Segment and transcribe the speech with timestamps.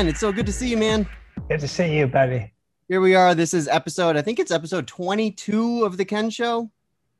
[0.00, 1.06] Ken, it's so good to see you, man.
[1.50, 2.54] Good to see you, buddy.
[2.88, 3.34] Here we are.
[3.34, 6.70] This is episode, I think it's episode 22 of The Ken Show.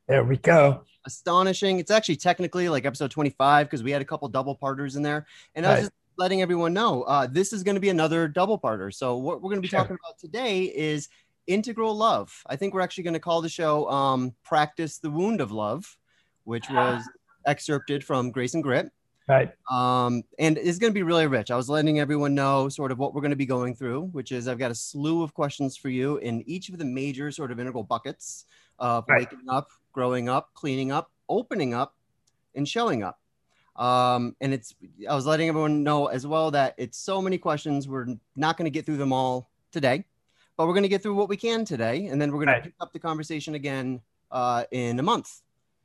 [0.09, 0.85] There we go.
[1.05, 1.79] Astonishing.
[1.79, 5.27] It's actually technically like episode 25 because we had a couple double parters in there.
[5.55, 8.59] And I was just letting everyone know uh, this is going to be another double
[8.59, 8.91] parter.
[8.95, 9.81] So, what we're going to be Sure.
[9.81, 11.11] talking about today is
[11.47, 12.33] integral love.
[12.47, 15.99] I think we're actually going to call the show um, Practice the Wound of Love,
[16.45, 17.03] which was
[17.47, 18.91] excerpted from Grace and Grit.
[19.31, 19.53] Right.
[19.71, 21.51] um, and it's going to be really rich.
[21.53, 24.33] I was letting everyone know sort of what we're going to be going through, which
[24.33, 27.53] is I've got a slew of questions for you in each of the major sort
[27.53, 28.45] of integral buckets
[28.81, 29.21] of Right.
[29.31, 31.95] waking up, growing up, cleaning up, opening up,
[32.57, 33.21] and showing up.
[33.77, 34.75] Um, and it's
[35.09, 37.87] I was letting everyone know as well that it's so many questions.
[37.89, 40.05] We're not going to get through them all today,
[40.57, 42.65] but we're going to get through what we can today, and then we're going Right.
[42.65, 44.01] to pick up the conversation again
[44.33, 45.43] uh, in a month.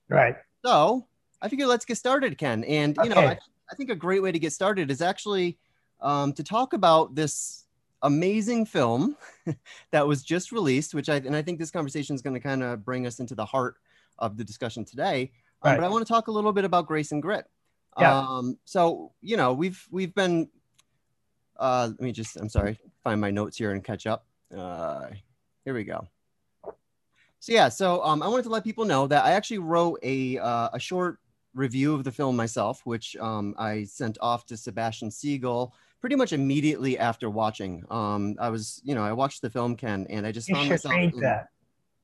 [0.10, 0.36] Right.
[0.66, 1.06] So
[1.46, 2.64] I figure let's get started, Ken.
[2.64, 3.38] And you know, I,
[3.72, 5.60] I think a great way to get started is actually
[6.02, 7.66] um, to talk about this
[8.02, 9.16] amazing film
[9.92, 12.64] that was just released, which I and I think this conversation is going to kind
[12.64, 13.76] of bring us into the heart
[14.18, 15.32] of the discussion today.
[15.62, 15.80] Um, Right.
[15.80, 17.46] But I want to talk a little bit about Grace and Grit.
[18.00, 18.18] Yeah.
[18.18, 20.50] Um, so you know, we've we've been.
[21.58, 22.38] Uh, let me just.
[22.38, 22.80] I'm sorry.
[23.04, 24.26] Find my notes here and catch up.
[24.56, 25.10] Uh,
[25.64, 26.08] here we go.
[27.40, 30.40] So yeah, so um, I wanted to let people know that I actually wrote a
[30.40, 31.20] uh, a short
[31.56, 36.34] review of the film myself, which um, I sent off to Sebastian Siegel pretty much
[36.34, 37.84] immediately after watching.
[37.90, 40.70] Um, I was, you know, I watched the film, Ken, and I just You found
[40.70, 40.94] myself.
[41.22, 41.48] that.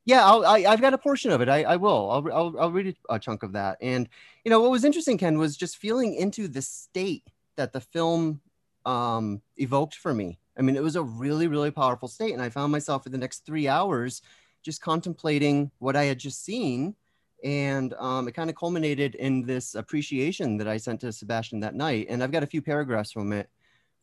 [0.05, 1.49] yeah, I'll, I, I've got a portion of it.
[1.49, 2.09] I, I will.
[2.09, 3.77] I'll, I'll, I'll read a chunk of that.
[3.81, 4.09] And
[4.43, 7.27] you know what was interesting, Ken, was just feeling into the state
[7.57, 8.41] that the film
[8.85, 10.39] um, evoked for me.
[10.57, 13.17] I mean, it was a really, really powerful state, and I found myself for the
[13.17, 14.21] next three hours
[14.63, 16.95] just contemplating what I had just seen,
[17.43, 21.75] and um, it kind of culminated in this appreciation that I sent to Sebastian that
[21.75, 22.07] night.
[22.09, 23.49] And I've got a few paragraphs from it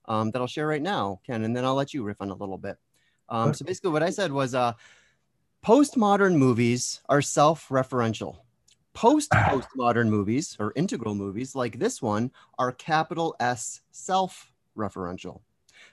[0.06, 2.34] um, that I'll share right now, Ken, and then I'll let you riff on a
[2.34, 2.76] little bit.
[3.28, 4.72] Um, so basically, what I said was, uh,
[5.64, 8.38] postmodern movies are self-referential.
[8.94, 15.40] Post postmodern movies or integral movies like this one are capital S self-referential.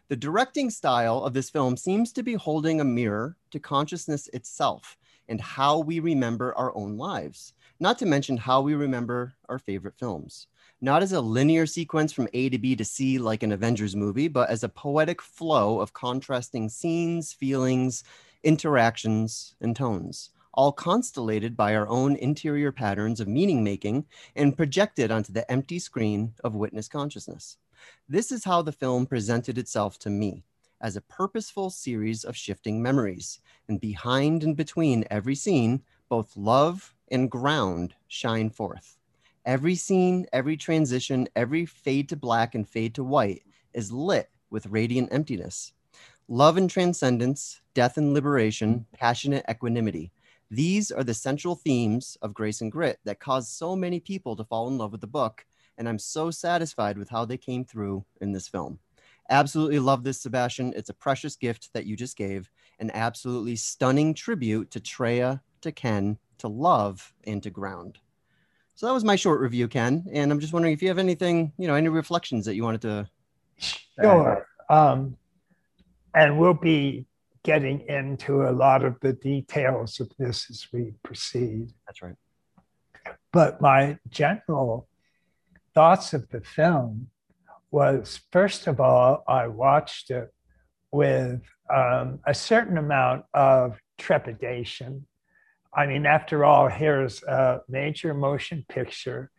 [0.08, 4.98] The directing style of this film seems to be holding a mirror to consciousness itself
[5.28, 9.97] and how we remember our own lives, not to mention how we remember our favorite
[9.97, 10.47] films.
[10.81, 14.28] Not as a linear sequence from A to B to C like an Avengers movie,
[14.28, 18.03] but as a poetic flow of contrasting scenes, feelings,
[18.44, 24.06] interactions, and tones, all constellated by our own interior patterns of meaning making
[24.36, 27.57] and projected onto the empty screen of witness consciousness.
[28.07, 30.44] This is how the film presented itself to me
[30.85, 33.40] as a purposeful series of shifting memories.
[33.68, 38.95] And behind and between every scene, both love and ground shine forth.
[39.47, 43.41] Every scene, every transition, every fade to black and fade to white
[43.74, 45.74] is lit with radiant emptiness.
[46.28, 50.12] Love and transcendence, death and liberation, passionate equanimity.
[50.51, 54.44] These are the central themes of Grace and Grit that caused so many people to
[54.44, 55.47] fall in love with the book.
[55.79, 58.78] And I'm so satisfied with how they came through in this film.
[59.30, 60.74] Absolutely love this, Sebastian.
[60.75, 62.50] It's a precious gift that you just gave,
[62.80, 67.97] an absolutely stunning tribute to Treya, to Ken, to love, and to ground.
[68.75, 70.06] So that was my short review, Ken.
[70.12, 72.81] And I'm just wondering if you have anything, you know, any reflections that you wanted
[72.81, 73.09] to.
[73.58, 74.47] Sure.
[74.69, 75.18] Um,
[76.13, 77.07] and we'll be
[77.44, 81.72] getting into a lot of the details of this as we proceed.
[81.88, 82.16] That's right.
[83.31, 84.88] But my general
[85.74, 87.07] thoughts of the film
[87.75, 90.34] was first of all, I watched it
[90.94, 95.06] with um, a certain amount of trepidation.
[95.74, 99.30] I mean, after all, here's a major motion picture,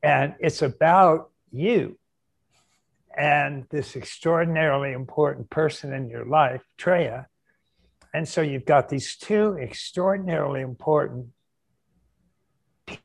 [0.00, 1.98] and it's about you
[3.18, 7.26] and this extraordinarily important person in your life, Treya.
[8.14, 11.26] And so you've got these two extraordinarily important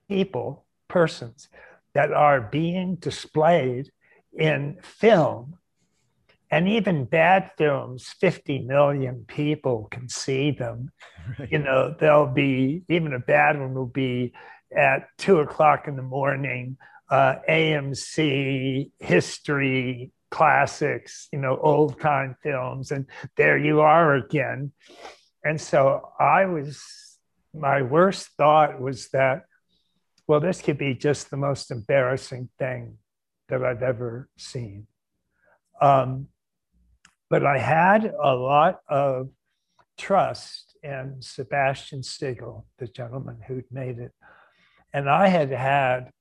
[0.07, 1.49] people, persons
[1.95, 3.89] that are being displayed
[4.37, 5.57] in film.
[6.51, 10.91] And even bad films, 50 million people can see them.
[11.49, 14.33] You know, they'll be, even a bad one will be
[14.75, 16.77] at two o'clock in the morning,
[17.09, 22.91] uh, AMC, history, classics, you know, old time films.
[22.91, 24.71] And there you are again.
[25.43, 26.83] And so I was,
[27.53, 29.45] my worst thought was that,
[30.27, 32.97] well, this could be just the most embarrassing thing
[33.49, 34.87] that I've ever seen.
[35.81, 36.27] Um,
[37.29, 39.29] but I had a lot of
[39.97, 44.11] trust in Sebastian Siegel, the gentleman who'd made it.
[44.93, 46.11] And I had had,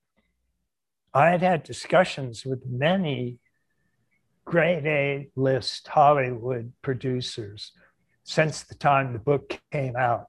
[1.12, 3.38] I had had discussions with many
[4.44, 7.73] grade A list Hollywood producers
[8.25, 10.26] since the time the book came out.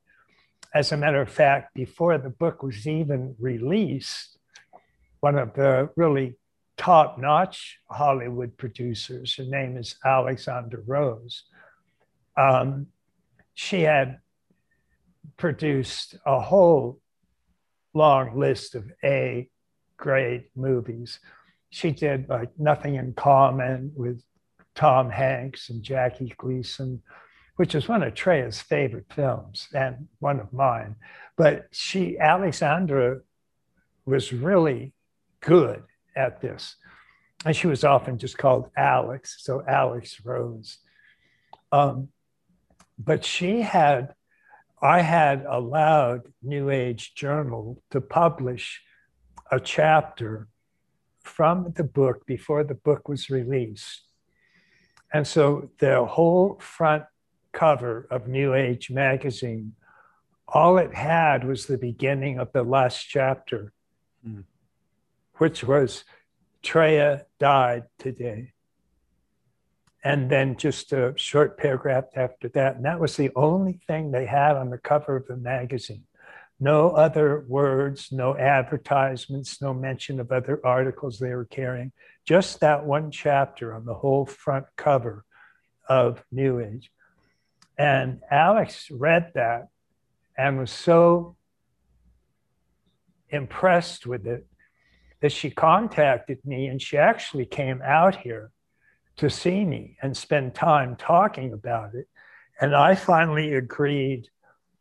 [0.73, 4.37] As a matter of fact, before the book was even released,
[5.21, 6.35] one of the really
[6.77, 11.43] top notch Hollywood producers, her name is Alexandra Rose,
[12.37, 12.87] um,
[13.53, 14.19] she had
[15.37, 16.99] produced a whole
[17.93, 19.49] long list of A
[19.97, 21.19] grade movies.
[21.69, 24.21] She did like Nothing in Common with
[24.75, 27.01] Tom Hanks and Jackie Gleason,
[27.55, 30.95] which is one of Treya's favorite films and one of mine.
[31.37, 33.21] But she, Alexandra,
[34.05, 34.93] was really
[35.39, 35.83] good
[36.15, 36.75] at this.
[37.45, 40.79] And she was often just called Alex, so Alex Rose.
[41.71, 42.09] Um,
[42.97, 44.13] but she had,
[44.81, 48.81] I had allowed New Age Journal to publish
[49.51, 50.47] a chapter
[51.21, 54.03] from the book before the book was released.
[55.13, 57.03] And so the whole front
[57.51, 59.73] cover of New Age magazine,
[60.47, 63.73] all it had was the beginning of the last chapter,
[64.27, 64.43] mm.
[65.37, 66.03] Which was
[66.63, 68.53] Treya died today.
[70.03, 72.75] And then just a short paragraph after that.
[72.75, 76.03] And that was the only thing they had on the cover of the magazine.
[76.59, 81.91] No other words, no advertisements, no mention of other articles they were carrying.
[82.23, 85.25] Just that one chapter on the whole front cover
[85.89, 86.91] of New Age.
[87.77, 89.67] And Alex read that
[90.37, 91.35] and was so
[93.29, 94.47] impressed with it
[95.25, 98.51] that she contacted me and she actually came out here
[99.17, 102.07] to see me and spend time talking about it.
[102.61, 104.29] And I finally agreed,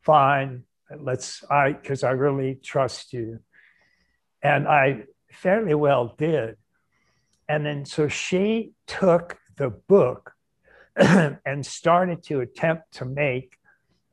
[0.02, 0.64] fine,
[0.94, 3.38] let's i because i really trust you.
[4.42, 6.56] And i fairly well did.
[7.48, 10.32] And then so she took the book
[10.96, 13.56] and started to attempt to make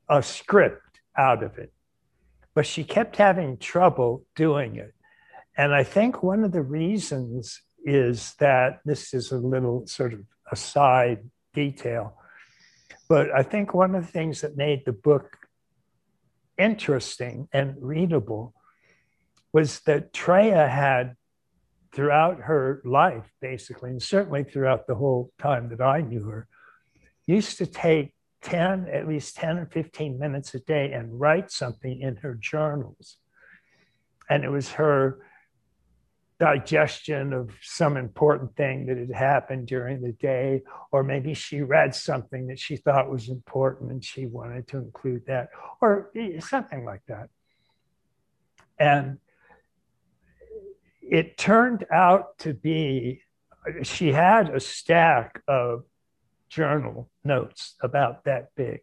[0.08, 1.74] a script out of it.
[2.54, 4.94] But she kept having trouble doing it
[5.58, 10.22] and i think one of the reasons is that this is a little sort of
[10.52, 11.20] a side
[11.54, 12.16] detail
[13.08, 15.38] but i think one of the things that made the book
[16.58, 18.54] interesting and readable
[19.54, 21.16] was that Treya had
[21.94, 26.48] throughout her life, basically, and certainly throughout the whole time that I knew her,
[27.28, 28.14] used to take
[28.44, 33.18] 10, at least 10 or 15 minutes a day and write something in her journals.
[34.30, 35.20] And it was her
[36.42, 41.94] digestion of some important thing that had happened during the day, or maybe she read
[41.94, 45.50] something that she thought was important and she wanted to include that,
[45.82, 47.30] or eh, something like that.
[48.80, 49.20] And
[51.04, 53.22] it turned out to be,
[53.84, 55.84] she had a stack of
[56.50, 58.80] journal notes about that big.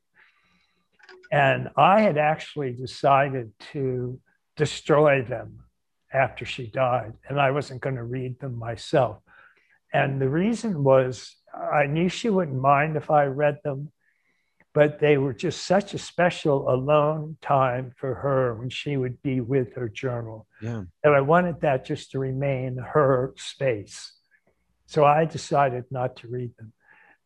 [1.32, 4.20] And I had actually decided to
[4.55, 5.64] destroy them
[6.12, 9.19] after she died, and I wasn't going to read them myself.
[9.93, 13.90] And the reason was I knew she wouldn't mind if I read them,
[14.74, 19.41] but they were just such a special alone time for her when she would be
[19.41, 20.46] with her journal.
[20.62, 20.84] Yeah.
[21.03, 24.12] And I wanted that just to remain her space.
[24.86, 26.72] So I decided not to read them.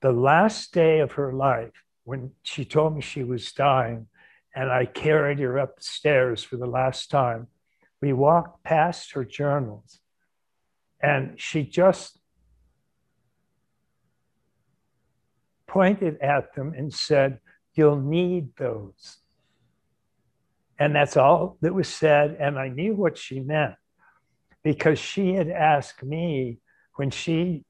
[0.00, 1.72] The last day of her life,
[2.04, 4.08] when she told me she was dying,
[4.54, 7.46] and I carried her up the stairs for the last time,
[8.02, 10.00] we walked past her journals
[11.00, 12.18] and she just
[15.68, 17.38] pointed at them and said,
[17.74, 19.18] You'll need those.
[20.78, 22.36] And that's all that was said.
[22.38, 23.76] And I knew what she meant
[24.62, 26.58] because she had asked me
[26.96, 27.64] when she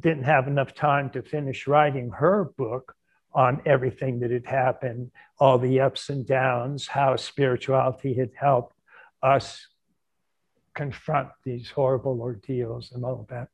[0.00, 2.94] didn't have enough time to finish writing her book
[3.34, 8.73] on everything that had happened, all the ups and downs, how spirituality had helped
[9.24, 9.66] us
[10.74, 13.48] confront these horrible ordeals and all of that.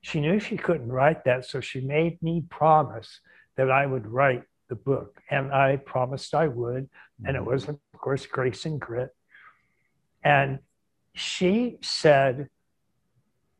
[0.00, 3.20] She knew she couldn't write that, so she made me promise
[3.56, 5.20] that I would write the book.
[5.28, 6.88] And I promised I would.
[7.24, 7.50] And it mm-hmm.
[7.50, 9.10] was, of course, Grace and Grit.
[10.22, 10.60] And
[11.14, 12.48] she said,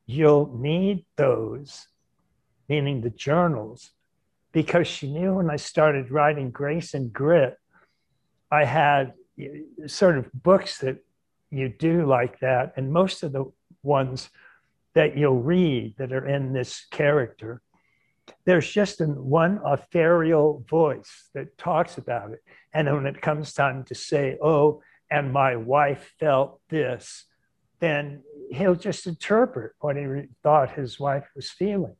[0.07, 1.87] You'll need those,
[2.69, 3.93] meaning the journals,
[4.51, 7.57] because she knew when I started writing Grace and Grit,
[8.51, 9.15] I had
[9.87, 10.99] sort of books that
[11.53, 12.73] you do like that.
[12.77, 13.45] And most of the
[13.83, 14.31] ones
[14.95, 17.63] that you'll read that are in this character,
[18.45, 22.43] there's just an, one ethereal voice that talks about it.
[22.73, 27.27] And when it comes time to say, oh, and my wife felt this,
[27.81, 30.07] then he'll just interpret what he
[30.43, 31.97] thought his wife was feeling.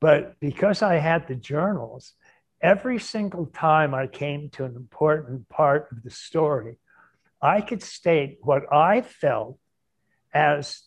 [0.00, 2.14] But because I had the journals,
[2.60, 6.76] every single time I came to an important part of the story,
[7.40, 9.58] I could state what I felt
[10.32, 10.82] as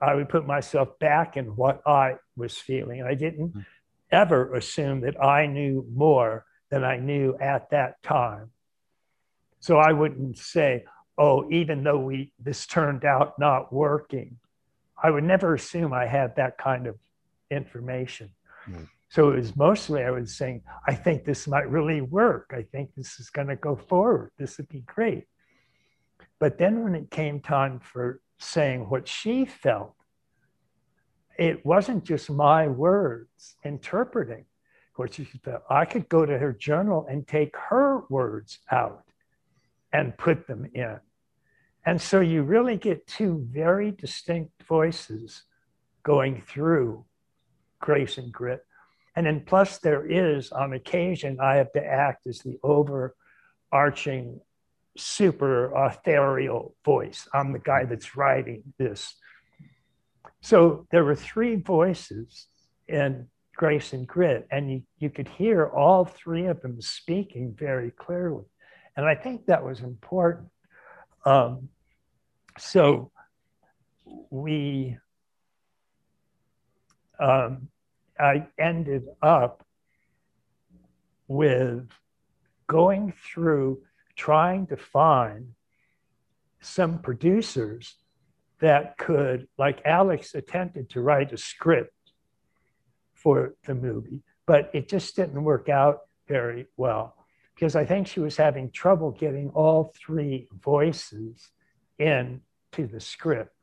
[0.00, 3.02] I would put myself back in what I was feeling.
[3.02, 3.60] I didn't mm-hmm.
[4.10, 8.50] ever assume that I knew more than I knew at that time.
[9.60, 10.84] So I wouldn't say,
[11.18, 14.36] oh, even though we this turned out not working,
[15.02, 16.96] I would never assume I had that kind of
[17.50, 18.30] information.
[18.68, 18.88] Mm.
[19.08, 22.52] So it was mostly I was saying, I think this might really work.
[22.54, 24.32] I think this is going to go forward.
[24.36, 25.24] This would be great.
[26.38, 29.94] But then when it came time for saying what she felt,
[31.38, 34.44] it wasn't just my words interpreting
[34.96, 35.62] what she felt.
[35.68, 39.02] I could go to her journal and take her words out
[39.92, 40.98] and put them in.
[41.84, 45.44] And so you really get two very distinct voices
[46.02, 47.04] going through
[47.80, 48.64] grace and grit.
[49.14, 54.40] And then plus there is on occasion I have to act as the overarching
[54.96, 57.28] super ethereal voice.
[57.32, 59.14] I'm the guy that's writing this.
[60.40, 62.48] So there were three voices
[62.88, 63.26] in
[63.56, 68.44] Grace and Grit, and you, you could hear all three of them speaking very clearly.
[68.96, 70.48] And I think that was important.
[71.24, 71.68] Um,
[72.58, 73.10] so
[74.30, 74.96] we,
[77.18, 77.68] um,
[78.18, 79.64] I ended up
[81.28, 81.88] with
[82.66, 83.80] going through
[84.16, 85.52] trying to find
[86.60, 87.96] some producers
[88.60, 91.92] that could, like Alex attempted to write a script
[93.14, 97.14] for the movie, but it just didn't work out very well
[97.54, 101.50] because I think she was having trouble getting all three voices
[101.98, 103.54] into the script.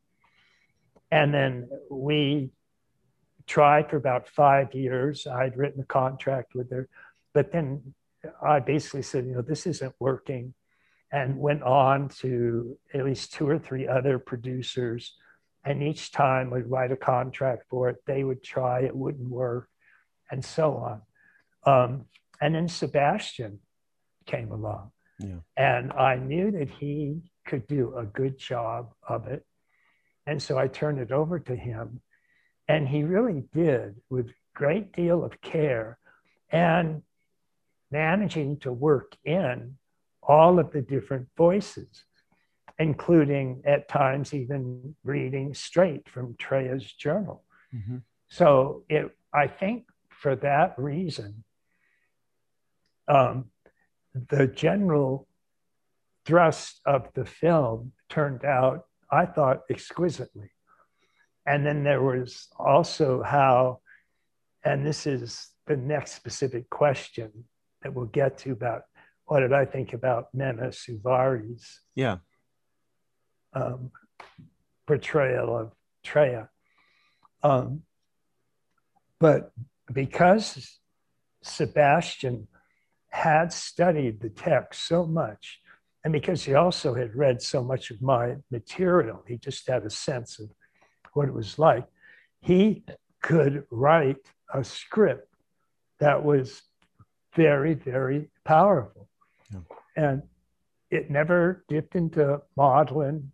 [1.11, 2.51] And then we
[3.45, 5.27] tried for about five years.
[5.27, 6.89] I'd written a contract with her,
[7.33, 7.93] but then
[8.41, 10.53] I basically said, you know, this isn't working,
[11.11, 15.15] and went on to at least two or three other producers.
[15.63, 19.69] And each time would write a contract for it, they would try, it wouldn't work,
[20.31, 21.01] and so on.
[21.65, 22.05] Um,
[22.41, 23.59] and then Sebastian
[24.25, 24.91] came along.
[25.19, 25.37] Yeah.
[25.55, 29.45] And I knew that he could do a good job of it.
[30.25, 32.01] And so I turned it over to him.
[32.67, 35.97] And he really did with great deal of care.
[36.51, 37.03] And
[37.93, 39.75] managing to work in
[40.23, 42.05] all of the different voices,
[42.79, 47.43] including at times even reading straight from Treya's journal.
[47.73, 47.97] Mm-hmm.
[48.29, 51.43] So it, I think for that reason,
[53.07, 53.45] um,
[54.29, 55.27] the general
[56.25, 60.49] thrust of the film turned out, I thought, exquisitely.
[61.45, 63.81] And then there was also how,
[64.63, 67.31] and this is the next specific question
[67.83, 68.83] that we'll get to about
[69.25, 72.17] what did I think about Mena Suvari's yeah
[73.53, 73.91] um,
[74.87, 75.71] portrayal of
[76.05, 76.49] Treya.
[77.43, 77.83] Um,
[79.19, 79.51] but
[79.91, 80.79] because
[81.41, 82.47] Sebastian
[83.09, 85.59] had studied the text so much,
[86.03, 89.89] and because he also had read so much of my material, he just had a
[89.89, 90.49] sense of
[91.13, 91.85] what it was like.
[92.41, 92.83] He
[93.21, 94.17] could write
[94.53, 95.33] a script
[95.99, 96.61] that was
[97.35, 99.07] very, very powerful.
[99.51, 99.59] Yeah.
[99.95, 100.23] And
[100.89, 103.31] it never dipped into maudlin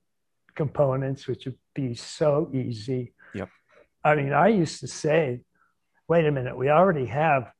[0.56, 3.14] components, which would be so easy.
[3.34, 3.50] Yep.
[4.04, 5.42] I mean, I used to say,
[6.08, 7.52] wait a minute, we already have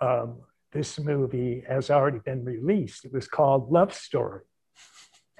[0.00, 0.40] um,
[0.72, 3.04] this movie has already been released.
[3.04, 4.44] It was called Love Story.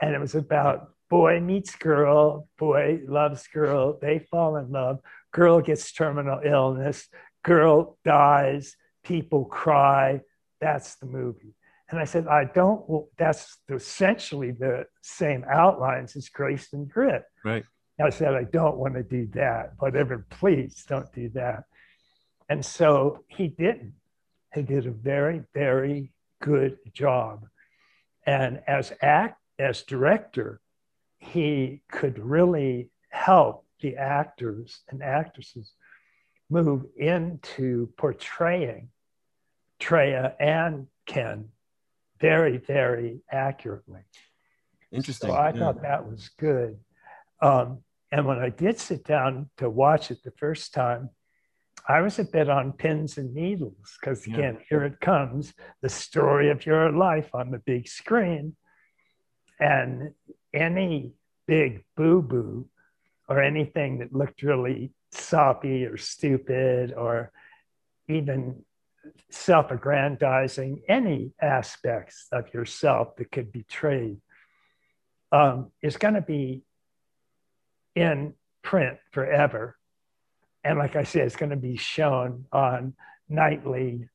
[0.00, 5.00] And it was about boy meets girl, boy loves girl, they fall in love,
[5.32, 7.08] girl gets terminal illness,
[7.42, 10.20] girl dies, people cry,
[10.60, 11.54] that's the movie.
[11.90, 17.22] And I said, I don't, well, that's essentially the same outlines as Grace and Grit.
[17.44, 17.64] Right.
[18.00, 19.72] I said, I don't want to do that.
[19.78, 21.64] Whatever, please don't do that.
[22.48, 23.94] And so he didn't.
[24.54, 27.46] He did a very, very good job.
[28.24, 30.60] And as act as director,
[31.18, 35.72] he could really help the actors and actresses
[36.50, 38.88] move into portraying
[39.80, 41.48] Treya and Ken
[42.20, 44.00] very, very accurately.
[44.90, 45.30] Interesting.
[45.30, 45.58] So I yeah.
[45.58, 46.78] thought that was good.
[47.40, 47.78] Um,
[48.10, 51.10] and when I did sit down to watch it the first time,
[51.88, 54.66] I was a bit on pins and needles because, again, yeah.
[54.68, 58.56] here it comes the story of your life on the big screen.
[59.60, 60.12] And
[60.52, 61.12] any
[61.46, 62.68] big boo boo
[63.28, 67.32] or anything that looked really soppy or stupid or
[68.08, 68.64] even
[69.30, 74.16] self aggrandizing any aspects of yourself that could betray
[75.32, 76.62] um, is going to be
[77.94, 79.76] in print forever.
[80.64, 82.94] And like I said, it's going to be shown on
[83.28, 84.08] nightly,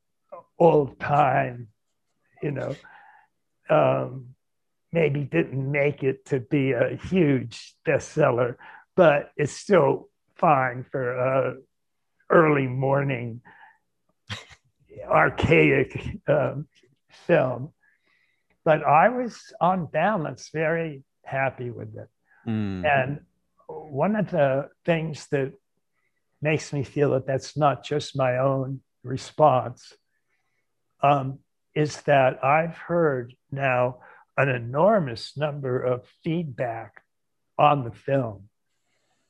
[0.60, 1.68] old time,
[2.42, 2.76] you know.
[3.70, 4.36] Um,
[4.92, 8.56] maybe didn't make it to be a huge bestseller,
[8.96, 11.56] but it's still fine for a
[12.30, 13.42] early morning
[15.08, 16.68] archaic um,
[17.28, 17.74] film.
[18.66, 22.10] But I was on balance very happy with it.
[22.48, 22.86] Mm.
[22.86, 23.20] And
[23.68, 25.54] one of the things that
[26.42, 29.94] makes me feel that that's not just my own response
[31.02, 31.40] um,
[31.76, 33.98] is that I've heard now
[34.38, 37.02] an enormous number of feedback
[37.58, 38.50] on the film.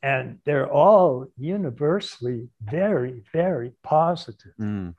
[0.01, 4.53] And they're all universally very, very positive.
[4.59, 4.95] Mm.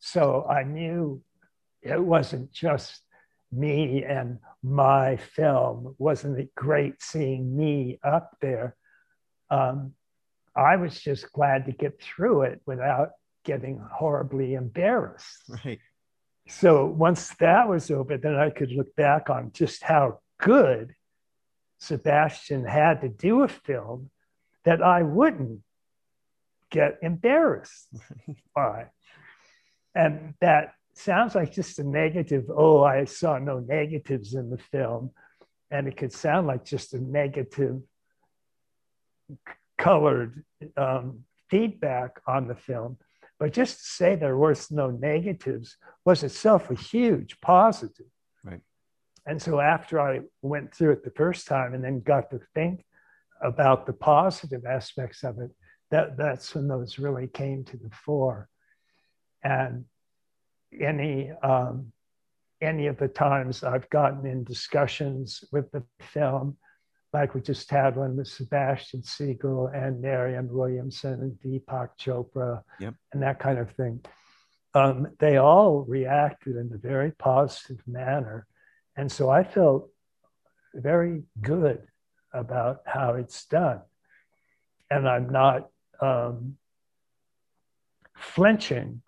[0.00, 1.22] So I knew
[1.82, 3.02] it wasn't just
[3.52, 5.94] me and my film.
[5.98, 8.76] Wasn't it great seeing me up there?
[9.50, 9.94] Um,
[10.56, 13.10] I was just glad to get through it without
[13.44, 15.50] getting horribly embarrassed.
[15.64, 15.78] Right.
[16.48, 20.94] So once that was over, then I could look back on just how good
[21.78, 24.10] Sebastian had to do a film
[24.64, 25.60] that I wouldn't
[26.70, 27.88] get embarrassed
[28.54, 28.86] by.
[29.94, 35.10] And that sounds like just a negative, oh, I saw no negatives in the film.
[35.70, 37.80] And it could sound like just a negative
[39.78, 40.44] colored
[40.76, 42.98] um, feedback on the film.
[43.38, 48.06] But just to say there was no negatives was itself a huge positive.
[48.44, 48.60] Right.
[49.26, 52.84] And so after I went through it the first time and then got to think
[53.42, 55.50] about the positive aspects of it,
[55.90, 58.48] that, that's when those really came to the fore.
[59.42, 59.84] And
[60.78, 61.92] any um,
[62.60, 66.56] any of the times I've gotten in discussions with the film,
[67.12, 72.94] like we just had one with Sebastian Siegel and Marianne Williamson and Deepak Chopra yep.
[73.12, 74.00] and that kind of thing.
[74.74, 78.46] Um, they all reacted in a very positive manner.
[78.96, 79.88] And so I felt
[80.74, 81.82] very good
[82.32, 83.80] about how it's done.
[84.90, 85.68] And I'm not
[86.00, 86.56] um,
[88.16, 89.02] flinching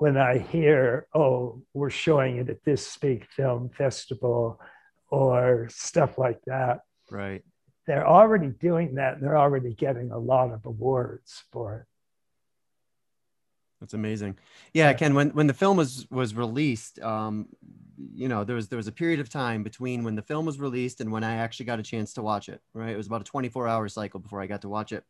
[0.00, 4.58] when I hear, oh, we're showing it at this Speak Film Festival
[5.10, 6.80] or stuff like that.
[7.10, 7.44] Right.
[7.86, 11.86] They're already doing that and they're already getting a lot of awards for it.
[13.80, 14.38] That's amazing.
[14.72, 17.48] Yeah, Ken, when, when the film was was released, um,
[18.14, 20.58] you know, there was there was a period of time between when the film was
[20.58, 22.92] released and when I actually got a chance to watch it, right?
[22.92, 25.04] It was about a 24 hour cycle before I got to watch it.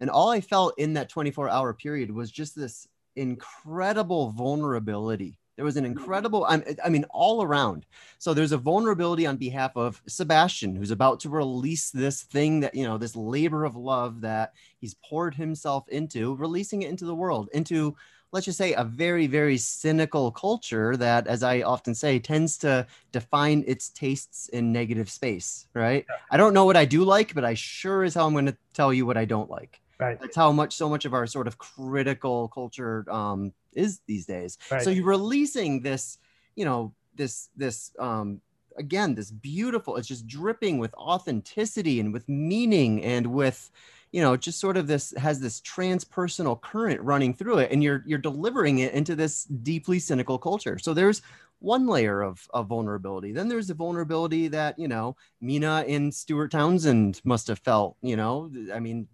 [0.00, 2.86] And all I felt in that 24 hour period was just this
[3.18, 5.38] incredible vulnerability.
[5.56, 5.98] There was an mm-hmm.
[5.98, 7.84] incredible, I mean, all around.
[8.18, 12.76] So there's a vulnerability on behalf of Sebastian, who's about to release this thing that,
[12.76, 17.14] you know, this labor of love that he's poured himself into, releasing it into the
[17.14, 17.96] world, into,
[18.30, 22.86] let's just say, a very, very cynical culture that, as I often say, tends to
[23.10, 26.06] define its tastes in negative space, right?
[26.30, 28.56] I don't know what I do like, but I sure as hell I'm going to
[28.74, 29.80] tell you what I don't like.
[29.98, 30.20] Right.
[30.20, 34.58] That's how much so much of our sort of critical culture um, is these days.
[34.70, 34.82] Right.
[34.82, 36.18] So you're releasing this,
[36.54, 38.40] you know, this this um,
[38.76, 39.96] again this beautiful.
[39.96, 43.70] It's just dripping with authenticity and with meaning and with
[44.12, 48.02] you know just sort of this has this transpersonal current running through it and you're
[48.06, 51.22] you're delivering it into this deeply cynical culture so there's
[51.60, 56.50] one layer of, of vulnerability then there's the vulnerability that you know Mena and stuart
[56.50, 59.06] townsend must have felt you know i mean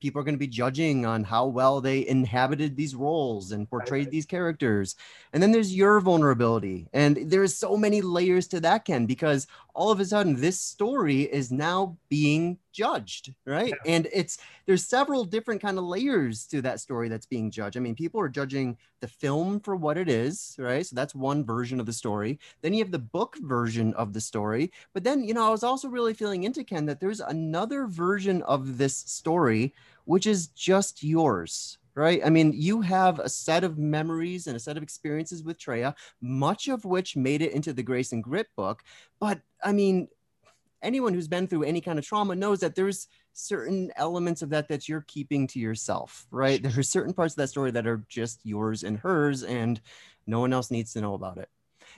[0.00, 4.10] people are going to be judging on how well they inhabited these roles and portrayed
[4.10, 4.96] these characters.
[5.32, 9.90] And then there's your vulnerability and there's so many layers to that ken because all
[9.90, 13.92] of a sudden this story is now being judged right yeah.
[13.92, 17.80] and it's there's several different kind of layers to that story that's being judged i
[17.80, 21.80] mean people are judging the film for what it is right so that's one version
[21.80, 25.34] of the story then you have the book version of the story but then you
[25.34, 29.74] know i was also really feeling into ken that there's another version of this story
[30.04, 32.20] which is just yours right?
[32.24, 35.96] I mean, you have a set of memories and a set of experiences with Treya,
[36.20, 38.84] much of which made it into the Grace and Grit book.
[39.18, 40.06] But I mean,
[40.82, 44.68] anyone who's been through any kind of trauma knows that there's certain elements of that
[44.68, 46.62] that you're keeping to yourself, right?
[46.62, 49.80] There are certain parts of that story that are just yours and hers, and
[50.26, 51.48] no one else needs to know about it.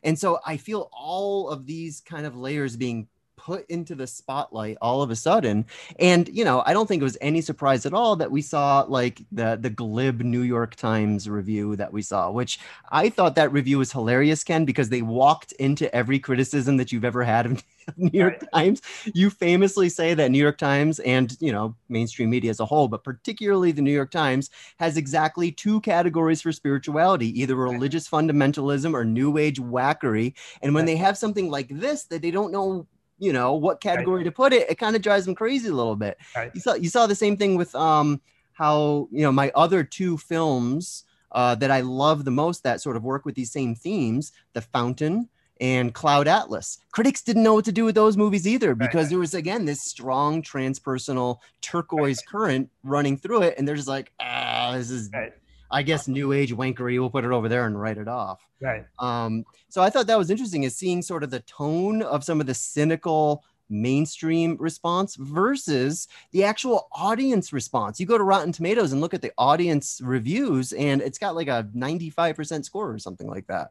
[0.02, 3.08] And so I feel all of these kind of layers being
[3.40, 5.64] put into the spotlight all of a sudden.
[5.98, 8.84] And you know, I don't think it was any surprise at all that we saw
[8.86, 13.50] like the the glib New York Times review that we saw, which I thought that
[13.50, 17.64] review was hilarious, Ken, because they walked into every criticism that you've ever had of
[17.96, 18.52] New York right.
[18.52, 18.82] Times.
[19.14, 22.88] You famously say that New York Times and you know mainstream media as a whole,
[22.88, 28.92] but particularly the New York Times, has exactly two categories for spirituality: either religious fundamentalism
[28.92, 30.34] or New Age wackery.
[30.60, 32.86] And when they have something like this that they don't know
[33.20, 34.24] you know what category right.
[34.24, 36.50] to put it it kind of drives them crazy a little bit right.
[36.54, 38.20] you saw you saw the same thing with um
[38.52, 42.96] how you know my other two films uh, that I love the most that sort
[42.96, 45.28] of work with these same themes, The Fountain
[45.60, 46.78] and Cloud Atlas.
[46.90, 49.10] Critics didn't know what to do with those movies either because right.
[49.10, 52.26] there was again this strong transpersonal turquoise right.
[52.26, 55.10] current running through it, and they're just like, ah, this is.
[55.12, 55.32] Right.
[55.70, 56.98] I guess new age wankery.
[56.98, 58.40] We'll put it over there and write it off.
[58.60, 58.84] Right.
[58.98, 62.40] Um, so I thought that was interesting is seeing sort of the tone of some
[62.40, 68.00] of the cynical mainstream response versus the actual audience response.
[68.00, 71.48] You go to Rotten Tomatoes and look at the audience reviews, and it's got like
[71.48, 73.70] a 95% score or something like that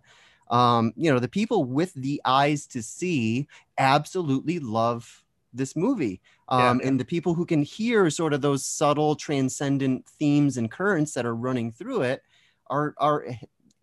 [0.49, 6.21] um, you know, the people with the eyes to see absolutely love this movie.
[6.47, 6.88] Um, yeah.
[6.88, 11.25] And the people who can hear sort of those subtle, transcendent themes and currents that
[11.25, 12.23] are running through it
[12.67, 13.25] are are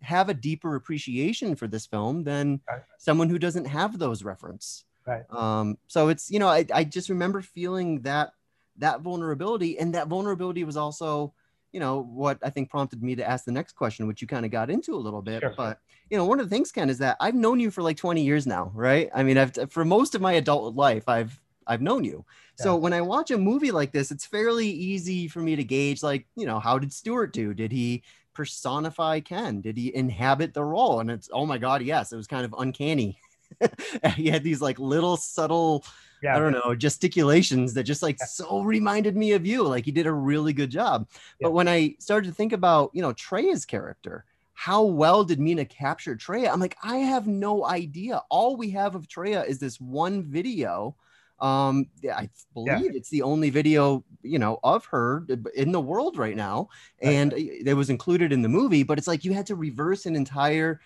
[0.01, 2.81] have a deeper appreciation for this film than right.
[2.97, 4.85] someone who doesn't have those reference.
[5.05, 5.23] Right.
[5.29, 8.31] Um, so it's you know I, I just remember feeling that
[8.77, 11.33] that vulnerability and that vulnerability was also
[11.71, 14.45] you know what I think prompted me to ask the next question, which you kind
[14.45, 15.41] of got into a little bit.
[15.41, 15.53] Sure.
[15.55, 17.97] But you know, one of the things, Ken, is that I've known you for like
[17.97, 19.09] 20 years now, right?
[19.13, 22.25] I mean, I've for most of my adult life, I've I've known you.
[22.59, 22.63] Yeah.
[22.63, 26.03] So when I watch a movie like this, it's fairly easy for me to gauge,
[26.03, 27.53] like, you know, how did Stuart do?
[27.53, 28.03] Did he
[28.33, 29.61] personify Ken?
[29.61, 30.99] Did he inhabit the role?
[30.99, 33.19] And it's oh my god, yes, it was kind of uncanny.
[34.15, 35.83] he had these like little subtle
[36.21, 36.35] yeah.
[36.35, 38.25] I don't know, gesticulations that just like yeah.
[38.25, 39.63] so reminded me of you.
[39.63, 41.07] Like he did a really good job.
[41.39, 45.65] But when I started to think about, you know, Treya's character, how well did Mena
[45.65, 46.51] capture Treya?
[46.51, 48.23] I'm like, I have no idea.
[48.29, 50.95] All we have of Treya is this one video.
[51.39, 56.35] Um, I believe it's the only video, you know, of her in the world right
[56.35, 56.69] now.
[57.01, 60.15] And it was included in the movie, but it's like you had to reverse an
[60.15, 60.79] entire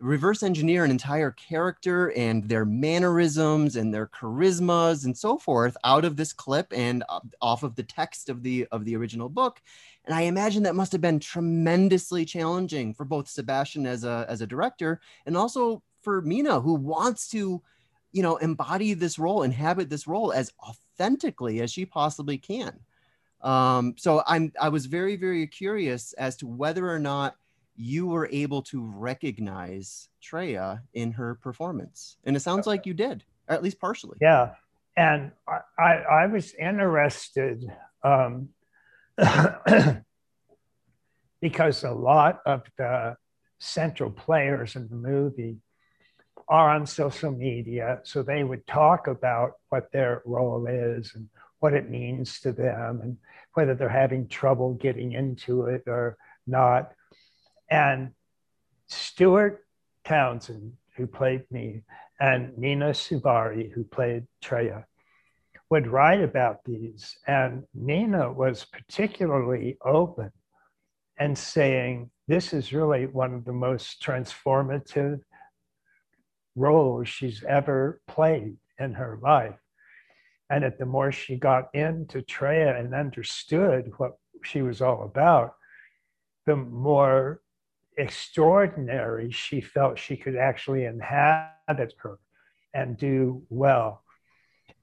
[0.00, 6.04] reverse engineer an entire character and their mannerisms and their charismas and so forth out
[6.04, 7.02] of this clip and
[7.40, 9.60] off of the text of the of the original book.
[10.04, 14.40] And i imagine that must have been tremendously challenging for both sebastian as a as
[14.40, 17.60] a director and also for Mena who wants to
[18.12, 22.78] you know embody this role inhabit this role as authentically as she possibly can
[23.42, 27.36] um so i'm i was very very curious as to whether or not
[27.78, 32.16] you were able to recognize Treya in her performance.
[32.24, 34.18] And it sounds like you did, or at least partially.
[34.20, 34.54] Yeah.
[34.96, 35.30] And
[35.78, 37.64] I, I was interested
[38.02, 38.48] um,
[41.40, 43.16] because a lot of the
[43.60, 45.58] central players in the movie
[46.48, 48.00] are on social media.
[48.04, 51.28] So they would talk about what their role is and
[51.60, 53.16] what it means to them and
[53.54, 56.92] whether they're having trouble getting into it or not.
[57.70, 58.12] And
[58.86, 59.66] Stuart
[60.04, 61.82] Townsend, who played me,
[62.20, 64.84] and Mena Suvari, who played Treya,
[65.70, 67.18] would write about these.
[67.26, 70.32] And Mena was particularly open
[71.18, 75.20] and saying, This is really one of the most transformative
[76.58, 79.58] roles she's ever played in her life.
[80.50, 85.54] And that the more she got into Treya and understood what she was all about,
[86.46, 87.42] the more
[87.98, 92.18] extraordinary she felt she could actually inhabit her
[92.72, 94.02] and do well.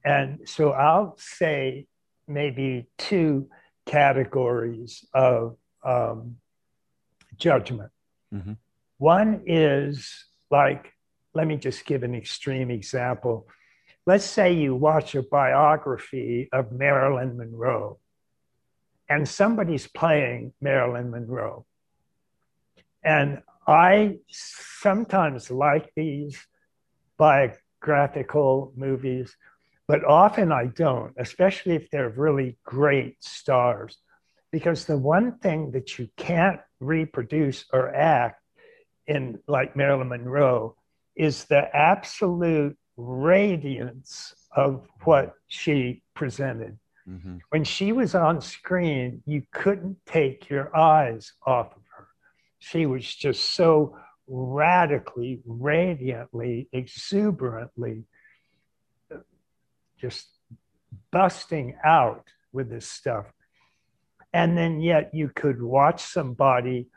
[0.04, 1.88] And so I'll say
[2.28, 3.50] maybe two
[3.86, 6.38] categories of um,
[7.38, 7.92] judgment.
[8.34, 8.54] Mm-hmm.
[8.98, 10.92] One is like,
[11.36, 13.48] let me just give an extreme example.
[14.08, 18.00] Let's say you watch a biography of Marilyn Monroe,
[19.08, 21.66] and somebody's playing Marilyn Monroe
[23.06, 26.38] and I sometimes like these
[27.18, 29.38] biographical movies,
[29.88, 33.98] but often I don't, especially if they're really great stars.
[34.52, 38.42] Because the one thing that you can't reproduce or act
[39.06, 40.76] in, like Marilyn Monroe,
[41.16, 46.78] is the absolute radiance of what she presented.
[47.10, 47.38] Mm-hmm.
[47.50, 52.08] When she was on screen, you couldn't take your eyes off of her.
[52.60, 53.98] she was just so
[54.28, 58.06] radically, radiantly, exuberantly
[59.98, 60.28] just
[61.12, 63.26] busting out with this stuff.
[64.34, 66.88] And then yet you could watch somebody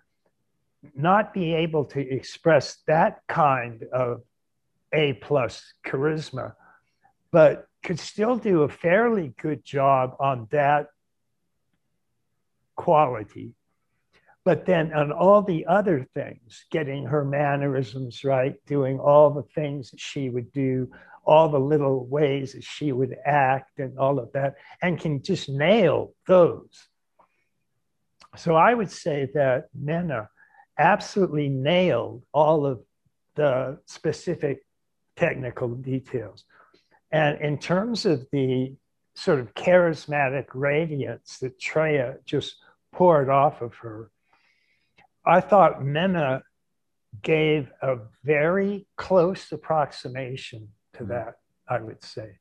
[0.95, 4.23] not be able to express that kind of
[4.93, 6.55] A plus charisma,
[7.31, 10.89] but could still do a fairly good job on that
[12.77, 13.55] quality.
[14.45, 19.91] But then on all the other things, getting her mannerisms right, doing all the things
[19.91, 20.91] that she would do,
[21.25, 25.51] all the little ways that she would act and all of that, and can just
[25.51, 26.89] nail those.
[28.37, 30.31] So I would say that Mena
[30.79, 32.81] absolutely nailed all of
[33.35, 34.61] the specific
[35.17, 36.45] technical details.
[37.11, 38.75] And in terms of the
[39.15, 42.57] sort of charismatic radiance that Treya just
[42.93, 44.11] poured off of her,
[45.25, 46.43] I thought Mena
[47.23, 51.13] gave a very close approximation to mm-hmm.
[51.13, 51.35] that,
[51.69, 52.39] I would say.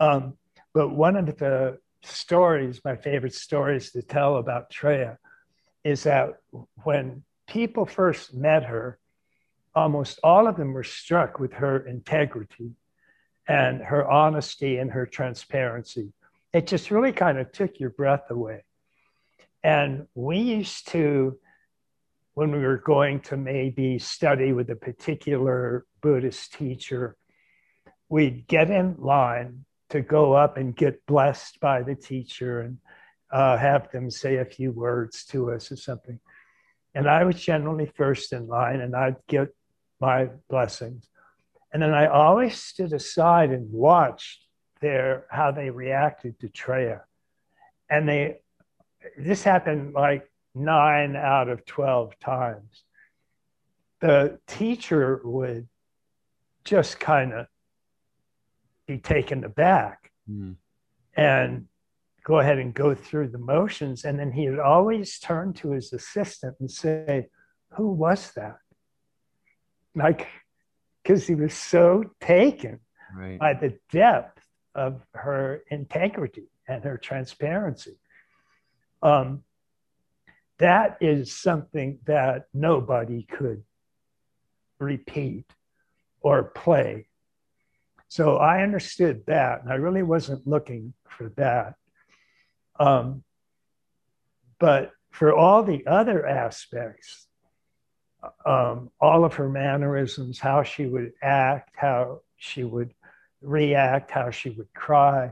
[0.00, 0.36] Um,
[0.72, 5.18] but one of the stories, my favorite stories to tell about Treya,
[5.84, 6.40] is that
[6.82, 8.98] when people first met her,
[9.74, 12.72] almost all of them were struck with her integrity
[13.46, 16.12] and her honesty and her transparency.
[16.52, 18.64] It just really kind of took your breath away.
[19.62, 21.38] And we used to,
[22.34, 27.16] when we were going to maybe study with a particular Buddhist teacher,
[28.08, 32.78] we'd get in line to go up and get blessed by the teacher and
[33.34, 36.20] uh, have them say a few words to us or something.
[36.94, 39.48] And I was generally first in line and I'd get
[40.00, 41.08] my blessings.
[41.72, 44.46] And then I always stood aside and watched
[44.80, 47.00] their how they reacted to Treya.
[47.90, 48.38] And they
[49.18, 52.84] this happened like nine out of 12 times.
[54.00, 55.66] The teacher would
[56.62, 57.46] just kind of
[58.86, 60.54] be taken aback mm.
[61.16, 61.66] and
[62.24, 64.04] go ahead and go through the motions.
[64.04, 67.28] And then he would always turn to his assistant and say,
[67.76, 68.56] Who was that?
[69.94, 70.26] Like,
[71.02, 72.80] because he was so taken
[73.14, 73.38] right.
[73.38, 74.42] by the depth
[74.74, 77.98] of her integrity and her transparency.
[79.02, 79.44] Um,
[80.58, 83.62] that is something that nobody could
[84.78, 85.44] repeat
[86.20, 87.08] or play.
[88.08, 91.74] So I understood that, and I really wasn't looking for that.
[92.78, 93.22] Um,
[94.58, 97.26] but for all the other aspects,
[98.44, 102.94] um, all of her mannerisms, how she would act, how she would
[103.42, 105.30] react, how she would cry,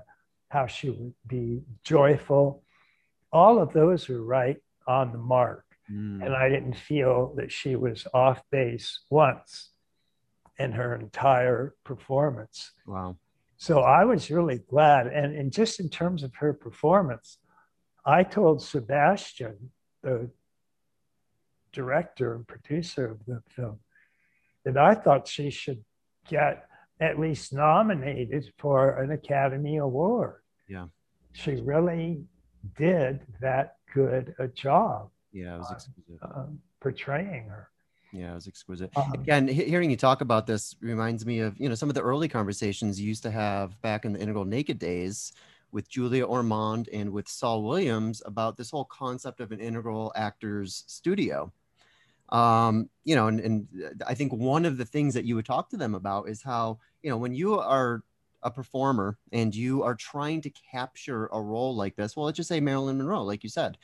[0.48, 2.62] how she would be joyful,
[3.32, 5.64] all of those were right on the mark.
[5.90, 6.24] Mm.
[6.24, 9.70] And I didn't feel that she was off base once
[10.58, 12.72] in her entire performance.
[12.86, 13.16] Wow.
[13.62, 15.06] So I was really glad.
[15.06, 17.38] And, and just in terms of her performance,
[18.04, 19.70] I told Sebastian,
[20.02, 20.28] the
[21.72, 23.78] director and producer of the film,
[24.64, 25.84] that I thought she should
[26.28, 26.66] get
[26.98, 30.40] at least nominated for an Academy Award.
[30.68, 30.86] Yeah.
[31.32, 32.24] She really
[32.76, 35.10] did that good a job.
[35.32, 36.18] Yeah, it was exquisite.
[36.20, 36.46] Uh,
[36.80, 37.68] portraying her.
[38.12, 38.90] Yeah, it was exquisite.
[38.96, 42.02] Um, Again, hearing you talk about this reminds me of you know some of the
[42.02, 45.32] early conversations you used to have back in the Integral Naked days
[45.72, 50.84] with Julia Ormond and with Saul Williams about this whole concept of an integral actors
[50.86, 51.50] studio.
[52.28, 53.68] Um, you know, and, and
[54.06, 56.78] I think one of the things that you would talk to them about is how,
[57.02, 58.02] you know, when you are
[58.42, 62.48] a performer and you are trying to capture a role like this, well, let's just
[62.48, 63.78] say Marilyn Monroe, like you said,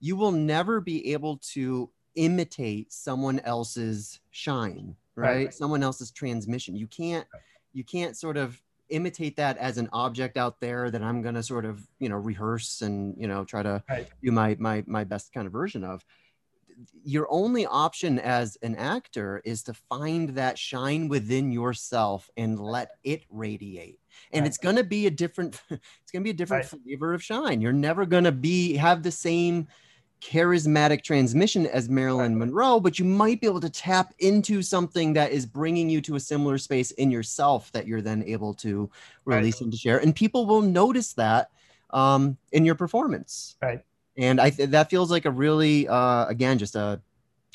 [0.00, 5.26] you will never be able to imitate someone else's shine, right?
[5.26, 5.54] right.
[5.54, 6.76] Someone else's transmission.
[6.76, 7.26] You can't,
[7.72, 11.42] you can't sort of imitate that as an object out there that I'm going to
[11.42, 14.08] sort of, you know, rehearse and, you know, try to right.
[14.22, 16.04] do my, my, my best kind of version of
[17.04, 22.92] your only option as an actor is to find that shine within yourself and let
[23.04, 23.98] it radiate
[24.32, 24.48] and right.
[24.48, 26.82] it's going to be a different it's going to be a different right.
[26.82, 29.66] flavor of shine you're never going to be have the same
[30.20, 32.38] charismatic transmission as Marilyn.
[32.38, 36.16] Monroe, but you might be able to tap into something that is bringing you to
[36.16, 38.90] a similar space in yourself that you're then able to
[39.24, 39.62] release right.
[39.62, 39.98] and to share.
[39.98, 41.50] And people will notice that
[41.90, 43.56] um, in your performance.
[43.62, 43.82] Right
[44.16, 47.00] and I th- that feels like a really uh, again just a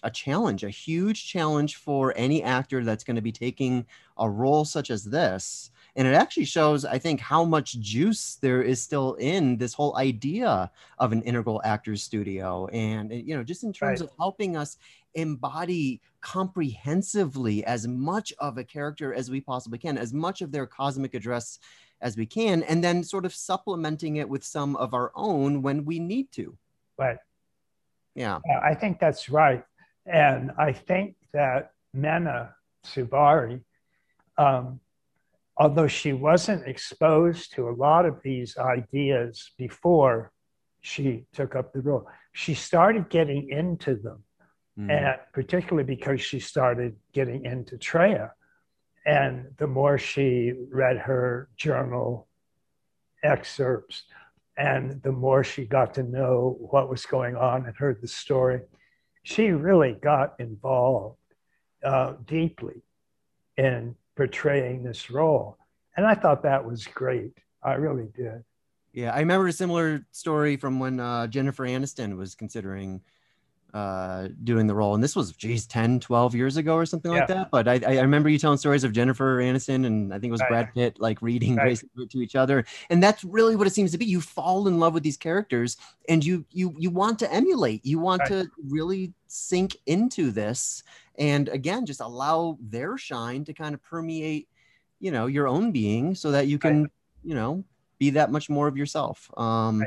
[0.04, 3.86] a challenge, a huge challenge for any actor that's going to be taking
[4.17, 5.71] a role such as this.
[5.96, 9.96] And it actually shows, I think, how much juice there is still in this whole
[9.98, 12.68] idea of an integral actors studio.
[12.68, 14.10] And, you know, just in terms right.
[14.10, 14.78] of helping us
[15.14, 20.66] embody comprehensively as much of a character as we possibly can, as much of their
[20.66, 21.60] cosmic address
[22.02, 25.86] as we can, and then sort of supplementing it with some of our own when
[25.86, 26.58] we need to.
[26.98, 27.18] Right.
[28.16, 28.40] Yeah.
[28.64, 29.64] I think that's right.
[30.06, 32.54] And I think that Mena
[32.86, 33.62] Suvari
[34.38, 34.80] um,
[35.58, 40.32] although she wasn't exposed to a lot of these ideas before
[40.82, 44.24] she took up the role, she started getting into them.
[44.78, 44.91] Mm.
[44.91, 48.32] And particularly because she started getting into Treya.
[49.06, 52.28] And the more she read her journal
[53.24, 54.04] excerpts,
[54.58, 58.62] and the more she got to know what was going on and heard the story,
[59.24, 61.18] she really got involved
[61.84, 62.82] uh, deeply
[63.58, 65.58] in portraying this role.
[65.97, 67.34] And I thought that was great.
[67.63, 68.43] I really did.
[68.93, 73.01] Yeah, I remember a similar story from when uh, Jennifer Aniston was considering
[73.76, 74.96] uh, doing the role.
[74.96, 77.20] And this was, geez, 10, 12 years ago or something yeah.
[77.20, 77.52] like that.
[77.52, 80.40] But I, I remember you telling stories of Jennifer Aniston and I think it was
[80.40, 80.50] right.
[80.50, 81.78] Brad Pitt, like reading right.
[82.10, 82.64] to each other.
[82.90, 84.06] And that's really what it seems to be.
[84.06, 85.76] You fall in love with these characters
[86.08, 88.30] and you, you, you want to emulate, you want right.
[88.30, 90.82] to really sink into this.
[91.18, 94.48] And again, just allow their shine to kind of permeate,
[95.02, 96.90] you know, your own being so that you can,
[97.26, 97.66] you know,
[98.00, 99.30] be that much more of yourself.
[99.36, 99.84] Um,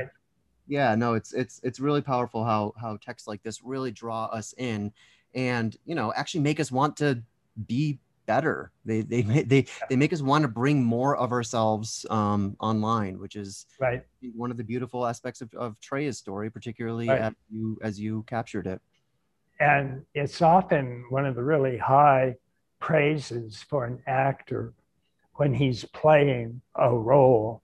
[0.69, 4.53] yeah no it's it's it's really powerful how how texts like this really draw us
[4.57, 4.93] in
[5.35, 7.21] and you know actually make us want to
[7.67, 8.71] be better.
[8.85, 13.35] They they they they make us want to bring more of ourselves um, online which
[13.35, 14.05] is right.
[14.35, 17.21] one of the beautiful aspects of, of Treya's story particularly right.
[17.21, 18.79] as you as you captured it.
[19.59, 22.35] And it's often one of the really high
[22.79, 24.73] praises for an actor
[25.33, 27.63] when he's playing a role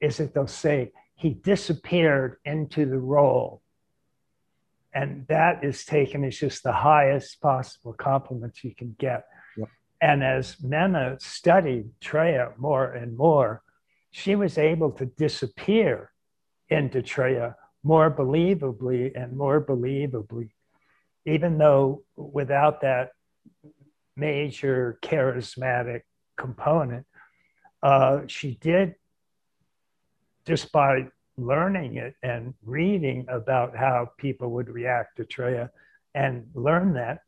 [0.00, 3.62] is that they'll say he disappeared into the role.
[4.92, 9.24] And that is taken as just the highest possible compliment you can get.
[10.00, 13.62] And as Mena studied Treya more and more,
[14.10, 16.10] she was able to disappear
[16.68, 17.54] into Treya
[17.84, 20.50] more believably and more believably,
[21.24, 23.10] even though without that
[24.16, 26.00] major charismatic
[26.36, 27.06] component,
[27.80, 28.96] uh, she did
[30.46, 35.70] just by learning it and reading about how people would react to Treya
[36.14, 37.20] and learn that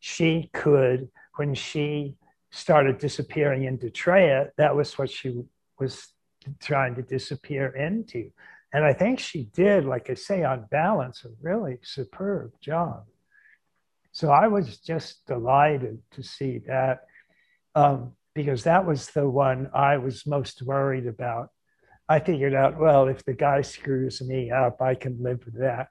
[0.00, 2.14] she could, when she
[2.50, 5.42] started disappearing into Treya, that was what she
[5.78, 6.08] was
[6.60, 8.30] trying to disappear into.
[8.72, 13.04] And I think she did, like I say, on balance, a really superb job.
[14.12, 17.00] So I was just delighted to see that
[17.74, 21.50] um, because that was the one I was most worried about
[22.08, 25.88] I figured out, well, if the guy screws me up, I can live with that.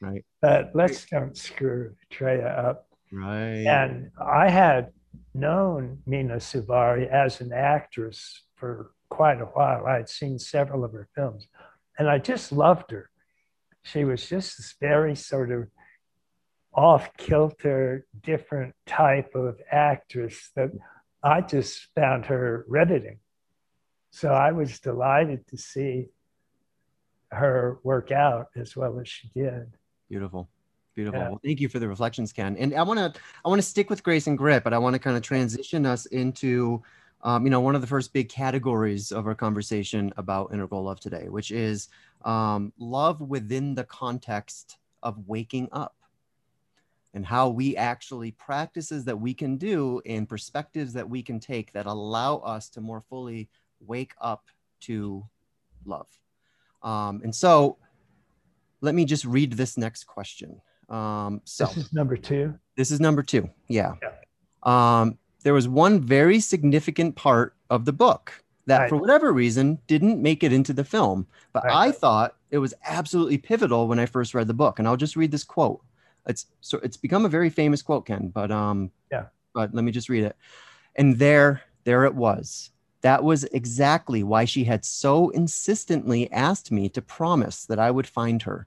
[0.00, 0.24] Right.
[0.40, 2.88] But let's don't screw Treya up.
[3.10, 3.64] Right.
[3.66, 4.90] And I had
[5.34, 9.86] known Mena Suvari as an actress for quite a while.
[9.86, 11.48] I had seen several of her films,
[11.98, 13.10] and I just loved her.
[13.82, 15.68] She was just this very sort of
[16.74, 20.70] off kilter, different type of actress that
[21.22, 23.18] I just found her riveting.
[24.16, 26.06] So I was delighted to see
[27.32, 29.70] her work out as well as she did.
[30.08, 30.48] Beautiful.
[30.94, 31.20] Beautiful.
[31.20, 31.28] Yeah.
[31.28, 32.56] Well, thank you for the reflections, Ken.
[32.56, 34.94] And I want to I want to stick with Grace and Grit, but I want
[34.94, 36.82] to kind of transition us into
[37.24, 40.98] um, you know one of the first big categories of our conversation about integral love
[40.98, 41.88] today, which is
[42.24, 45.94] um, love within the context of waking up
[47.12, 51.70] and how we actually practices that we can do and perspectives that we can take
[51.74, 53.50] that allow us to more fully
[53.80, 54.44] wake up
[54.80, 55.24] to
[55.84, 56.08] love.
[56.82, 57.78] Um, and so
[58.80, 60.60] let me just read this next question.
[60.88, 62.54] Um, so this is number two.
[62.76, 63.50] This is number two.
[63.68, 63.94] Yeah.
[64.02, 64.12] yeah.
[64.62, 68.32] Um, there was one very significant part of the book
[68.66, 68.88] that, right.
[68.88, 71.26] for whatever reason, didn't make it into the film.
[71.52, 71.88] But right.
[71.88, 74.78] I thought it was absolutely pivotal when I first read the book.
[74.78, 75.82] And I'll just read this quote.
[76.28, 78.28] It's so it's become a very famous quote, Ken.
[78.28, 79.26] But um, yeah.
[79.54, 80.36] But let me just read it.
[80.96, 82.70] And there, there it was
[83.06, 88.08] that was exactly why she had so insistently asked me to promise that I would
[88.08, 88.66] find her.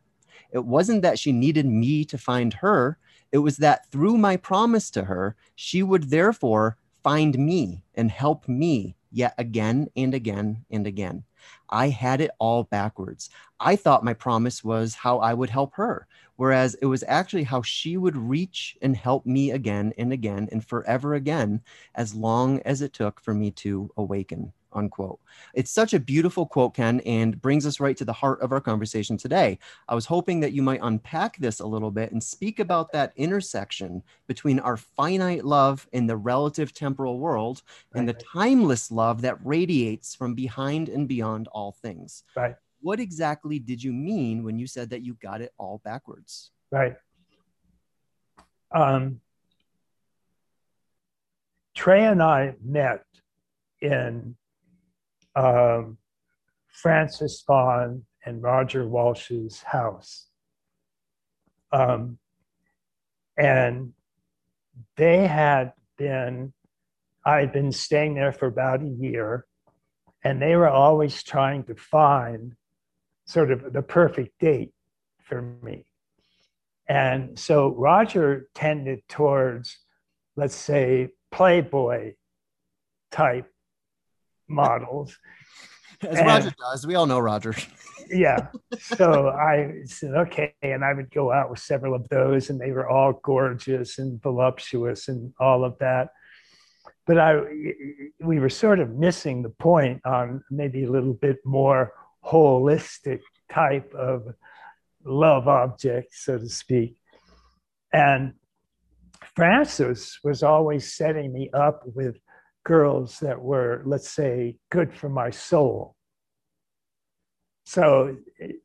[0.54, 2.98] It wasn't that she needed me to find her,
[3.34, 8.48] it was that through my promise to her, she would therefore find me and help
[8.48, 11.24] me yet again and again and again.
[11.70, 13.30] I had it all backwards.
[13.60, 17.62] I thought my promise was how I would help her, whereas it was actually how
[17.62, 21.62] she would reach and help me again and again and forever again,
[21.96, 24.54] as long as it took for me to awaken.
[24.74, 25.20] Unquote.
[25.54, 28.62] It's such a beautiful quote, Ken, and brings us right to the heart of our
[28.62, 29.58] conversation today.
[29.88, 33.14] I was hoping that you might unpack this a little bit and speak about that
[33.16, 37.64] intersection between our finite love in the relative temporal world
[37.96, 42.24] and the timeless love that radiates from behind and beyond all things.
[42.36, 42.56] Right.
[42.82, 46.52] What exactly did you mean when you said that you got it all backwards?
[46.72, 46.96] Right.
[48.72, 49.22] Um,
[51.76, 53.06] Treya and I met
[53.82, 54.36] in
[55.40, 55.98] um,
[56.68, 60.28] Frances Vaughan and Roger Walsh's house.
[61.72, 62.18] Um,
[63.38, 63.94] and
[64.98, 66.54] they had been,
[67.26, 69.46] I had been staying there for about a year,
[70.24, 72.56] and they were always trying to find
[73.26, 74.74] sort of the perfect date
[75.24, 75.86] for me.
[76.90, 79.78] And so Roger tended towards,
[80.36, 82.16] let's say, Playboy
[83.12, 83.46] type
[84.50, 85.18] models.
[86.02, 86.88] As and, Roger does.
[86.88, 87.54] We all know Roger.
[88.10, 88.48] yeah.
[88.80, 90.54] So I said, okay.
[90.62, 94.22] And I would go out with several of those, and they were all gorgeous and
[94.22, 96.10] voluptuous and all of that.
[97.06, 97.42] But I,
[98.20, 101.94] we were sort of missing the point on maybe a little bit more
[102.24, 103.22] holistic
[103.52, 104.34] type of
[105.04, 106.98] love object, so to speak.
[107.92, 108.34] And
[109.36, 112.18] Frances was always setting me up with
[112.70, 115.96] girls that were, let's say, good for my soul.
[117.66, 118.16] So,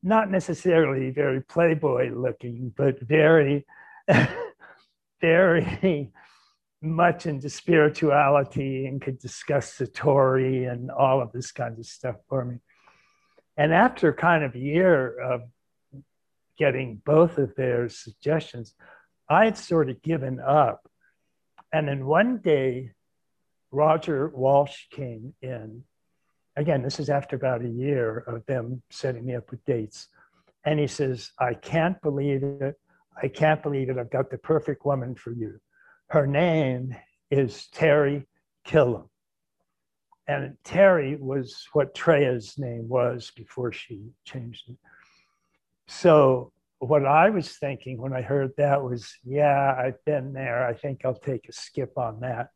[0.02, 3.64] not necessarily very playboy looking, but very,
[5.22, 6.12] very
[6.82, 12.16] much into spirituality and could discuss the Satori and all of this kind of stuff
[12.28, 12.58] for me.
[13.56, 15.40] And after kind of a year of
[16.58, 18.74] getting both of their suggestions,
[19.30, 20.86] I had sort of given up.
[21.72, 22.90] And then one day,
[23.74, 25.82] Roger Walsh came in.
[26.56, 30.06] Again, this is after about a year of them setting me up with dates.
[30.64, 32.76] And he says, I can't believe it.
[33.20, 33.98] I can't believe it.
[33.98, 35.60] I've got the perfect woman for you.
[36.08, 36.94] Her name
[37.30, 38.26] is Terry
[38.66, 39.08] Killam.
[40.28, 44.76] And Terry was what Treya's name was before she changed it.
[45.88, 50.64] So what I was thinking when I heard that was, yeah, I've been there.
[50.64, 52.50] I think I'll take a skip on that.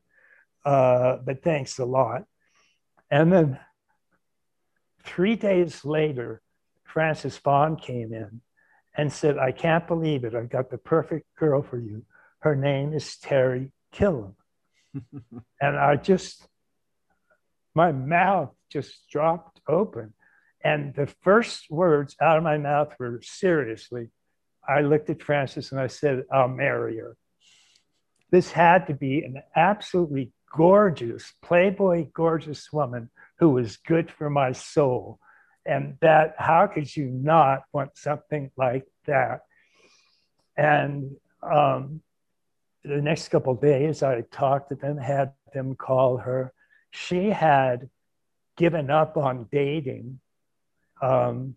[0.68, 2.24] Uh, but thanks a lot.
[3.10, 3.58] And then
[5.02, 6.42] three days later,
[6.84, 8.42] Frances Vaughan came in
[8.94, 10.34] and said, I can't believe it.
[10.34, 12.04] I've got the perfect girl for you.
[12.40, 14.34] Her name is Terry Killam.
[15.62, 16.46] and I just,
[17.74, 20.12] my mouth just dropped open.
[20.62, 24.10] And the first words out of my mouth were seriously,
[24.68, 27.16] I looked at Frances and I said, I'll marry her.
[28.30, 34.52] This had to be an absolutely gorgeous, Playboy gorgeous woman who was good for my
[34.52, 35.18] soul.
[35.66, 39.40] And that, how could you not want something like that?
[40.56, 42.00] And um,
[42.82, 46.52] the next couple days, I talked to them, had them call her.
[46.90, 47.90] She had
[48.56, 50.20] given up on dating.
[51.02, 51.54] Um,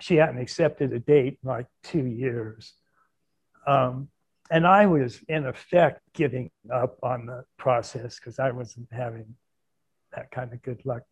[0.00, 2.74] she hadn't accepted a date in like two years.
[3.66, 4.08] Um,
[4.50, 9.36] and I was, in effect, giving up on the process because I wasn't having
[10.14, 11.02] that kind of good luck.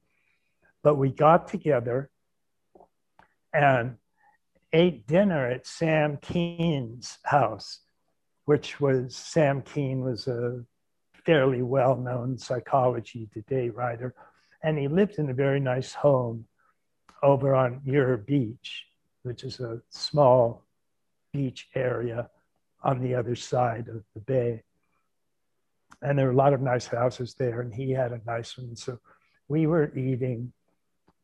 [0.83, 2.11] But we got together
[3.53, 3.97] and
[4.72, 7.80] ate dinner at Sam Keen's house,
[8.45, 10.64] which was Sam Keene was a
[11.24, 14.14] fairly well-known psychology today writer,
[14.62, 16.47] and he lived in a very nice home
[17.22, 18.87] over on Muir Beach,
[19.22, 20.64] which is a small
[21.33, 22.28] beach area
[22.83, 24.62] on the other side of the bay.
[26.01, 28.74] And there were a lot of nice houses there, and he had a nice one.
[28.74, 28.99] So
[29.49, 30.53] we were eating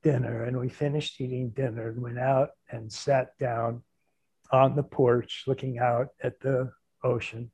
[0.03, 3.83] dinner, and we finished eating dinner and went out and sat down
[4.53, 6.71] on the porch looking out at the
[7.03, 7.51] ocean.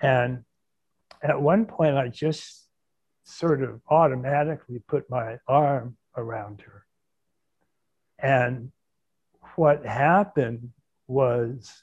[0.00, 0.44] And
[1.22, 2.68] at one point, I just
[3.24, 6.84] sort of automatically put my arm around her.
[8.18, 8.72] And
[9.56, 10.70] what happened
[11.06, 11.82] was,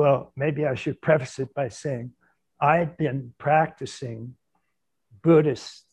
[0.00, 2.12] well, maybe I should preface it by saying
[2.58, 4.34] I'd been practicing
[5.22, 5.84] Buddhist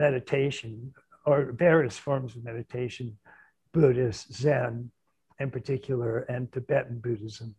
[0.00, 0.92] meditation
[1.24, 3.16] or various forms of meditation,
[3.72, 4.90] Buddhist, Zen
[5.38, 7.54] in particular, and Tibetan Buddhism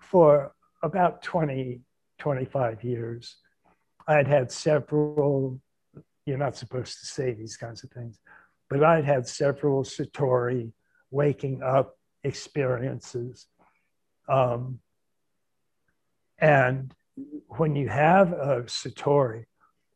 [0.00, 0.52] for
[0.82, 1.80] about 20,
[2.18, 3.36] 25 years.
[4.08, 5.60] I'd had several
[6.26, 8.18] you're not supposed to say these kinds of things.
[8.68, 10.72] But I'd had several Satori
[11.12, 13.46] waking up experiences.
[14.28, 14.80] Um,
[16.40, 16.94] and
[17.48, 19.44] when you have a Satori,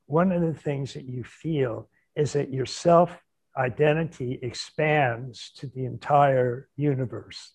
[0.07, 3.19] one of the things that you feel is that your self
[3.57, 7.53] identity expands to the entire universe.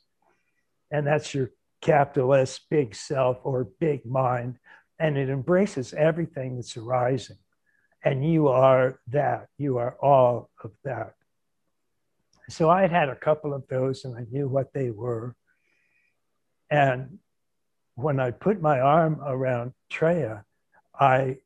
[0.91, 4.57] And that's your capital S big self or big mind.
[4.97, 7.37] And it embraces everything that's arising.
[8.03, 9.47] And you are that.
[9.57, 11.13] You are all of that.
[12.49, 15.35] So I had had a couple of those and I knew what they were.
[16.71, 17.19] And
[18.01, 20.43] when I put my arm around Treya,
[20.99, 21.37] I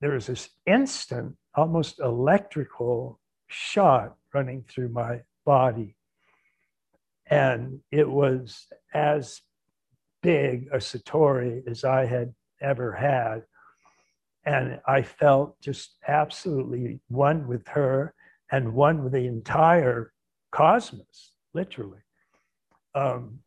[0.00, 5.94] there was this instant, almost electrical shot running through my body.
[7.26, 9.40] And it was as
[10.20, 13.44] big a Satori as I had ever had.
[14.44, 18.12] And I felt just absolutely one with her
[18.50, 20.12] and one with the entire
[20.50, 22.00] cosmos, literally.
[22.94, 23.38] Um,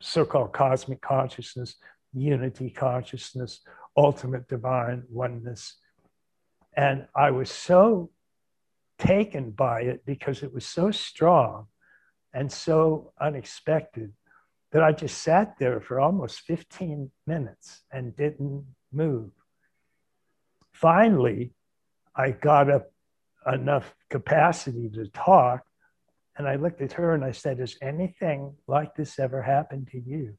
[0.00, 1.76] so-called cosmic consciousness,
[2.12, 3.60] unity consciousness,
[3.96, 5.76] ultimate divine oneness.
[6.76, 8.10] And I was so
[8.98, 11.66] taken by it because it was so strong
[12.32, 14.12] and so unexpected
[14.72, 19.30] that I just sat there for almost 15 minutes and didn't move.
[20.72, 21.54] Finally,
[22.14, 22.92] I got up
[23.50, 25.65] enough capacity to talk.
[26.38, 30.00] And I looked at her and I said, Has anything like this ever happened to
[30.00, 30.34] you?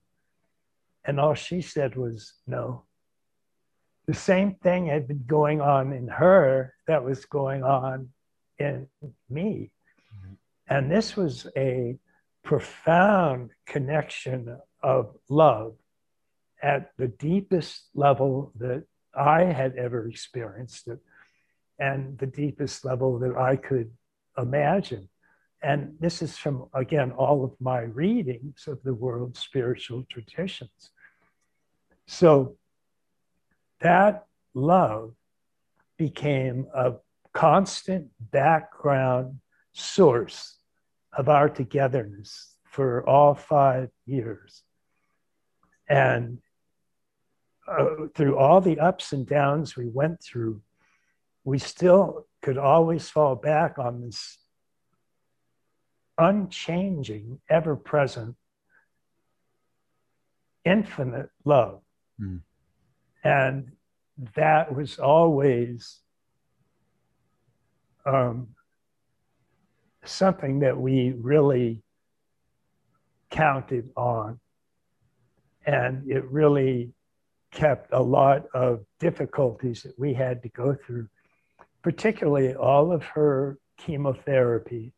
[1.05, 2.83] And all she said was, No.
[4.05, 8.09] The same thing had been going on in her that was going on
[8.57, 8.87] in
[9.29, 9.71] me.
[10.15, 10.33] Mm-hmm.
[10.69, 11.97] And this was a
[12.43, 15.75] profound connection of love
[16.61, 18.83] at the deepest level that
[19.13, 20.99] I had ever experienced it
[21.79, 23.91] and the deepest level that I could
[24.37, 25.09] imagine.
[25.61, 30.91] And this is from, again, all of my readings of the world's spiritual traditions.
[32.05, 32.57] So
[33.79, 35.13] that love
[35.97, 36.93] became a
[37.33, 39.39] constant background
[39.73, 40.57] source
[41.17, 44.63] of our togetherness for all five years.
[45.89, 46.39] And
[47.67, 50.61] uh, through all the ups and downs we went through,
[51.43, 54.37] we still could always fall back on this
[56.17, 58.35] unchanging, ever present,
[60.65, 61.81] infinite love.
[62.19, 62.41] Mm.
[63.23, 63.71] And
[64.35, 65.99] that was always
[68.05, 68.47] um,
[70.03, 71.83] something that we really
[73.29, 74.39] counted on.
[75.65, 76.93] And it really
[77.51, 81.07] kept a lot of difficulties that we had to go through,
[81.81, 84.93] particularly all of her chemotherapy,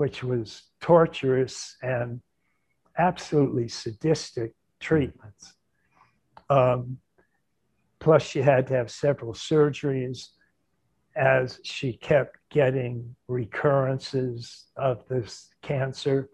[0.00, 2.22] which was torturous and
[2.96, 5.52] absolutely sadistic treatments.
[6.48, 6.96] Um,
[7.98, 10.28] plus, she had to have several surgeries
[11.16, 16.30] as she kept getting recurrences of this cancer.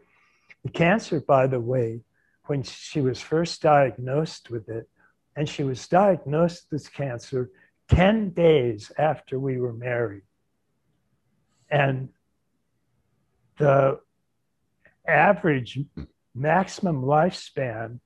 [0.62, 2.02] The cancer, by the way,
[2.44, 4.88] when she was first diagnosed with it,
[5.34, 7.50] and she was diagnosed with cancer
[7.88, 10.22] 10 days after we were married.
[11.68, 12.10] And
[13.58, 14.00] the
[15.06, 15.78] average
[16.34, 18.00] maximum lifespan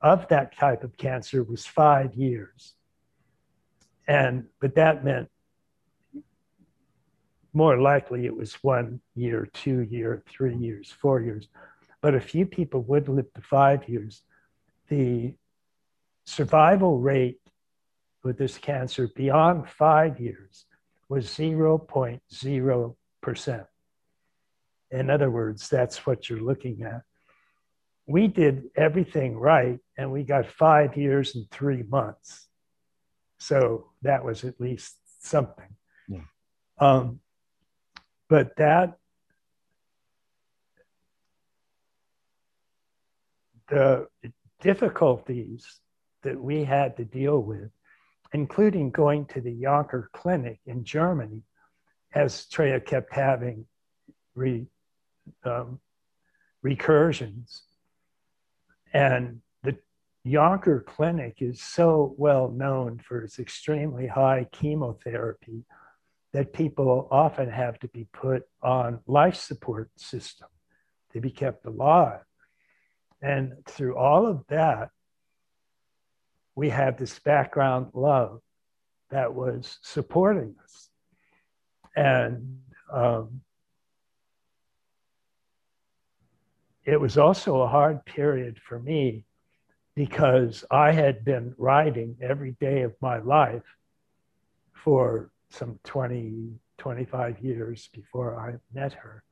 [0.00, 2.74] of that type of cancer was five years.
[4.06, 5.28] And but that meant
[7.52, 11.48] more likely it was one year, two year, three years, four years.
[12.00, 14.22] But a few people would live to five years.
[14.88, 15.34] The
[16.24, 17.40] survival rate
[18.22, 20.66] with this cancer beyond five years
[21.08, 23.66] was 0.0%.
[24.90, 27.02] In other words, that's what you're looking at.
[28.06, 32.48] We did everything right and we got five years and three months.
[33.38, 35.76] So that was at least something.
[36.08, 36.22] Yeah.
[36.78, 37.20] Um,
[38.28, 38.96] but that
[43.68, 44.08] the
[44.60, 45.80] difficulties
[46.22, 47.70] that we had to deal with,
[48.32, 51.42] including going to the Janker Clinic in Germany,
[52.12, 53.66] as Treya kept having
[54.34, 54.66] re,
[55.44, 55.80] um,
[56.64, 57.62] recursions.
[58.92, 59.76] And the
[60.26, 65.64] Janker Clinic is so well known for its extremely high chemotherapy
[66.32, 70.48] that people often have to be put on life support system
[71.12, 72.20] to be kept alive.
[73.20, 74.90] And through all of that,
[76.54, 78.40] we had this background love
[79.10, 80.88] that was supporting us.
[81.96, 82.60] And
[82.92, 83.40] um,
[86.84, 89.24] it was also a hard period for me
[89.94, 93.64] because I had been writing every day of my life
[94.72, 99.22] for some 20, 25 years before I met her.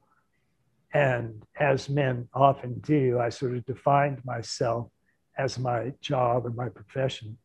[0.92, 4.88] And as men often do, I sort of defined myself
[5.36, 7.38] as my job and my profession.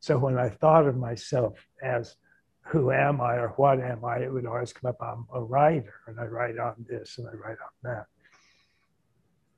[0.00, 2.16] So when I thought of myself as
[2.62, 5.94] who am I or what am I, it would always come up, I'm a writer
[6.06, 8.06] and I write on this and I write on that.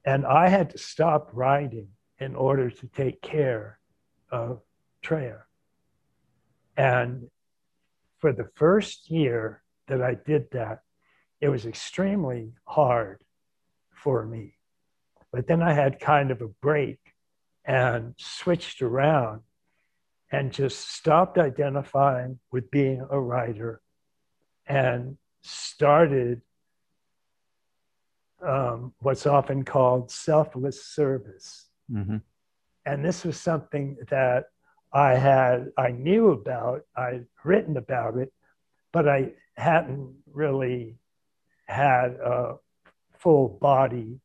[0.06, 1.88] And I had to stop writing
[2.20, 3.80] in order to take care
[4.30, 4.62] of
[5.02, 5.42] Treya.
[6.76, 7.28] And
[8.18, 10.82] for the first year that I did that,
[11.40, 13.24] it was extremely hard
[13.90, 14.54] for me.
[15.32, 17.00] But then I had kind of a break
[17.64, 19.42] and switched around
[20.30, 23.80] and just stopped identifying with being a writer
[24.66, 26.42] and started
[28.42, 31.66] um, what's often called selfless service.
[31.90, 32.18] Mm-hmm.
[32.84, 34.46] And this was something that
[34.92, 38.32] I had, I knew about, I'd written about it,
[38.92, 40.98] but I hadn't really
[41.66, 42.56] had a
[43.18, 44.20] full body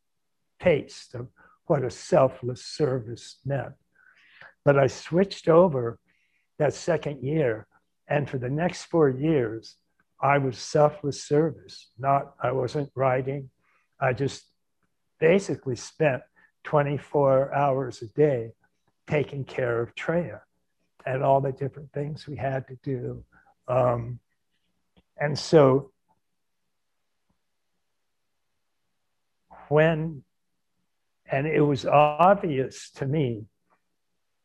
[0.59, 1.27] taste of
[1.65, 3.73] what a selfless service meant.
[4.63, 5.99] But I switched over
[6.59, 7.67] that second year,
[8.07, 9.75] and for the next four years,
[10.21, 11.89] I was selfless service.
[11.97, 13.49] Not, I wasn't writing.
[14.01, 14.43] I just
[15.19, 16.23] basically spent
[16.63, 18.51] 24 hours a day
[19.07, 20.41] taking care of Treya
[21.05, 23.23] and all the different things we had to do.
[23.67, 24.19] Um,
[25.17, 25.91] and so
[29.69, 30.23] when,
[31.31, 33.45] and it was obvious to me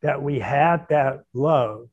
[0.01, 1.89] that we had that love.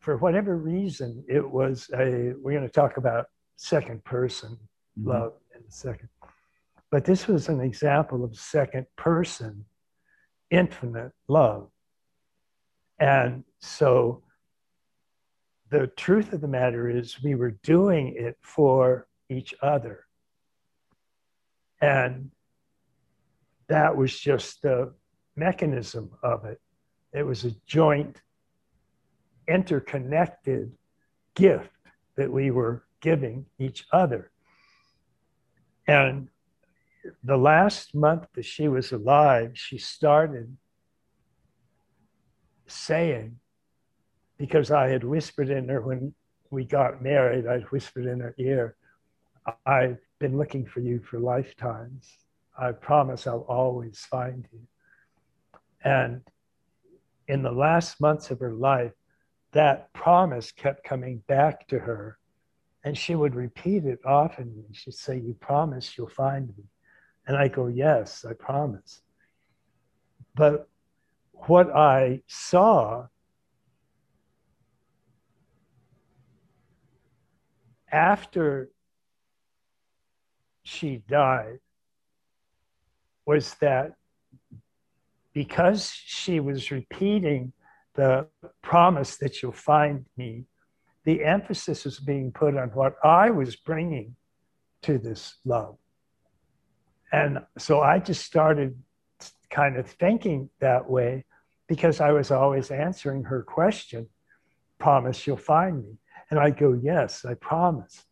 [0.00, 3.26] For whatever reason, it was a, we're going to talk about
[3.56, 4.50] second person
[4.98, 5.08] mm-hmm.
[5.08, 6.08] love in a second.
[6.90, 9.64] But this was an example of second person,
[10.50, 11.68] infinite love.
[12.98, 14.22] And so
[15.70, 20.04] the truth of the matter is, we were doing it for each other.
[21.80, 22.30] And
[23.68, 24.94] that was just the
[25.34, 26.60] mechanism of it.
[27.12, 28.20] It was a joint,
[29.48, 30.72] interconnected
[31.34, 31.70] gift
[32.16, 34.30] that we were giving each other.
[35.86, 36.28] And
[37.22, 40.56] the last month that she was alive, she started
[42.66, 43.38] saying,
[44.38, 46.14] because I had whispered in her when
[46.50, 48.76] we got married, I'd whispered in her ear,
[49.64, 52.10] I've been looking for you for lifetimes.
[52.58, 54.60] I promise I'll always find you.
[55.84, 56.22] And
[57.28, 58.92] in the last months of her life,
[59.52, 62.18] that promise kept coming back to her.
[62.86, 64.64] And she would repeat it often.
[64.70, 66.62] She'd say, You promise you'll find me.
[67.26, 69.02] And I go, Yes, I promise.
[70.36, 70.68] But
[71.32, 73.08] what I saw
[77.90, 78.70] after
[80.62, 81.58] she died
[83.26, 83.94] was that
[85.32, 87.52] because she was repeating
[87.94, 88.28] the
[88.62, 90.44] promise that you'll find me,
[91.06, 94.16] the emphasis was being put on what I was bringing
[94.82, 95.78] to this love.
[97.12, 98.76] And so I just started
[99.48, 101.24] kind of thinking that way
[101.68, 104.08] because I was always answering her question,
[104.78, 105.96] promise you'll find me.
[106.30, 108.04] And I go, yes, I promise.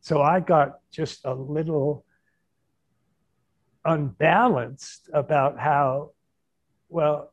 [0.00, 2.06] So I got just a little
[3.84, 6.12] unbalanced about how
[6.92, 7.32] well,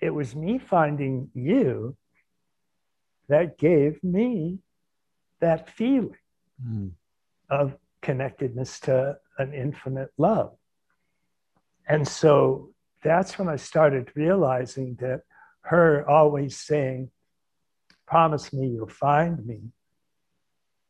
[0.00, 1.96] it was me finding you
[3.28, 4.58] that gave me
[5.40, 6.16] that feeling
[6.64, 6.90] mm.
[7.50, 10.52] of connectedness to an infinite love.
[11.88, 12.70] And so
[13.02, 15.22] that's when I started realizing that
[15.62, 17.10] her always saying,
[18.06, 19.60] Promise me you'll find me,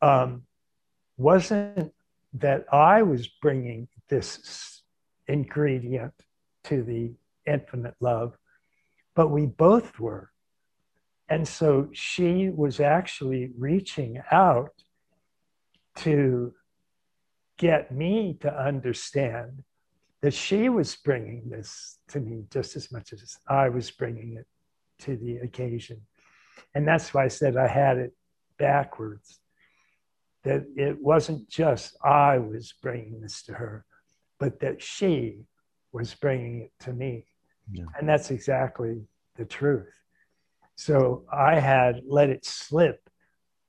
[0.00, 0.42] um,
[1.16, 1.92] wasn't
[2.34, 4.82] that I was bringing this
[5.28, 6.14] ingredient
[6.64, 7.12] to the
[7.46, 8.36] infinite love,
[9.14, 10.31] but we both were.
[11.32, 14.74] And so she was actually reaching out
[15.96, 16.52] to
[17.56, 19.62] get me to understand
[20.20, 24.46] that she was bringing this to me just as much as I was bringing it
[25.04, 26.02] to the occasion.
[26.74, 28.12] And that's why I said I had it
[28.58, 29.40] backwards
[30.44, 33.86] that it wasn't just I was bringing this to her,
[34.38, 35.46] but that she
[35.92, 37.24] was bringing it to me.
[37.70, 37.84] Yeah.
[37.98, 39.00] And that's exactly
[39.36, 40.01] the truth.
[40.76, 43.08] So I had let it slip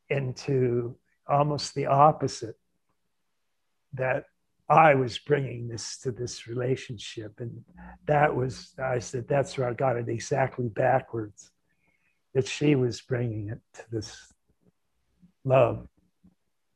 [0.10, 0.96] into
[1.28, 2.58] almost the opposite
[3.94, 4.26] that
[4.70, 7.40] I was bringing this to this relationship.
[7.40, 7.64] And
[8.06, 11.52] that was, I said, that's where I got it exactly backwards.
[12.34, 14.34] that she was bringing it to this
[15.44, 15.88] love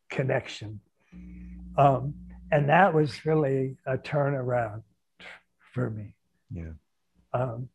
[0.10, 0.80] connection.
[1.78, 2.14] Um,
[2.52, 4.84] and that was really a turnaround
[5.74, 6.16] for me.
[6.52, 6.74] Yeah.
[7.34, 7.70] Um,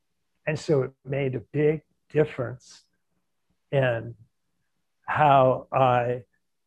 [0.47, 1.83] and so it made a big
[2.13, 2.83] difference
[3.71, 4.15] in
[5.07, 6.23] how I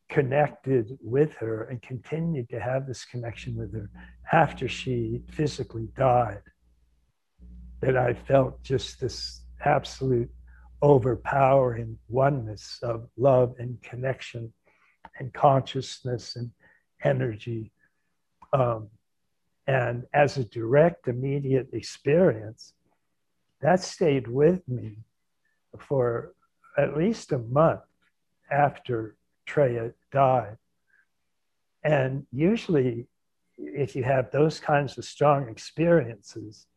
[0.09, 3.89] connected with her and continued to have this connection with her
[4.31, 6.41] after she physically died.
[7.81, 10.29] That I felt just this absolute
[10.81, 14.53] overpowering oneness of love and connection
[15.19, 16.51] and consciousness and
[17.03, 17.71] energy.
[18.53, 18.89] Um,
[19.67, 22.73] and as a direct, immediate experience,
[23.61, 24.97] that stayed with me
[25.81, 26.33] for
[26.77, 27.81] at least a month
[28.51, 29.15] after
[29.47, 30.57] Treya died.
[31.83, 33.07] And usually,
[33.57, 36.67] if you have those kinds of strong experiences,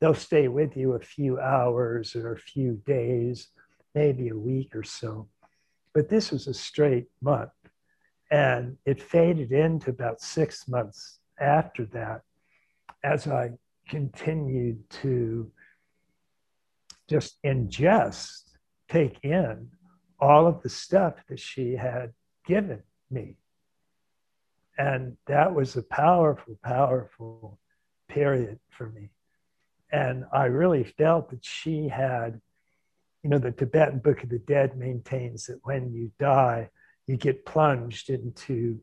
[0.00, 3.48] they'll stay with you a few hours or a few days,
[3.94, 5.28] maybe a week or so.
[5.94, 7.50] But this was a straight month.
[8.30, 12.22] And it faded into about six months after that
[13.04, 13.50] as I
[13.88, 15.50] continued to
[17.12, 18.42] just ingest,
[18.88, 19.68] take in
[20.18, 22.12] all of the stuff that she had
[22.46, 23.36] given me.
[24.78, 27.58] And that was a powerful, powerful
[28.08, 29.10] period for me.
[29.92, 32.40] And I really felt that she had,
[33.22, 36.70] you know, the Tibetan Book of the Dead maintains that when you die,
[37.06, 38.80] you get plunged into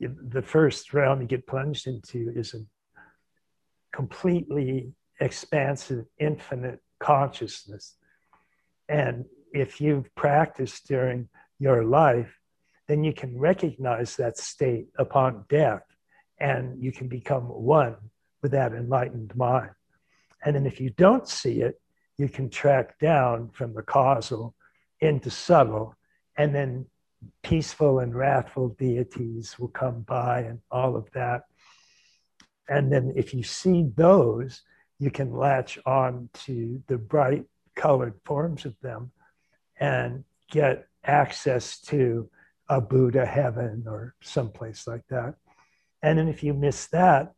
[0.00, 2.60] the first realm you get plunged into is a
[3.92, 7.96] completely expansive, infinite consciousness.
[8.88, 11.28] And if you've practiced during
[11.58, 12.38] your life,
[12.86, 15.82] then you can recognize that state upon death
[16.40, 17.96] and you can become one
[18.42, 19.70] with that enlightened mind.
[20.44, 21.80] And then if you don't see it,
[22.16, 24.54] you can track down from the causal
[25.00, 25.94] into subtle,
[26.36, 26.86] and then
[27.42, 31.42] peaceful and wrathful deities will come by and all of that.
[32.68, 34.62] And then if you see those,
[34.98, 37.44] you can latch on to the bright
[37.76, 39.10] colored forms of them
[39.78, 42.28] and get access to
[42.68, 45.34] a Buddha heaven or someplace like that.
[46.02, 47.32] And then if you miss that,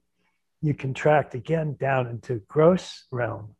[0.62, 3.54] you contract again down into gross realm.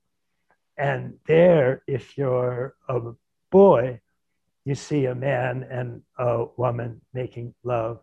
[0.77, 3.01] And there, if you're a
[3.51, 4.01] boy,
[4.65, 8.01] you see a man and a woman making love,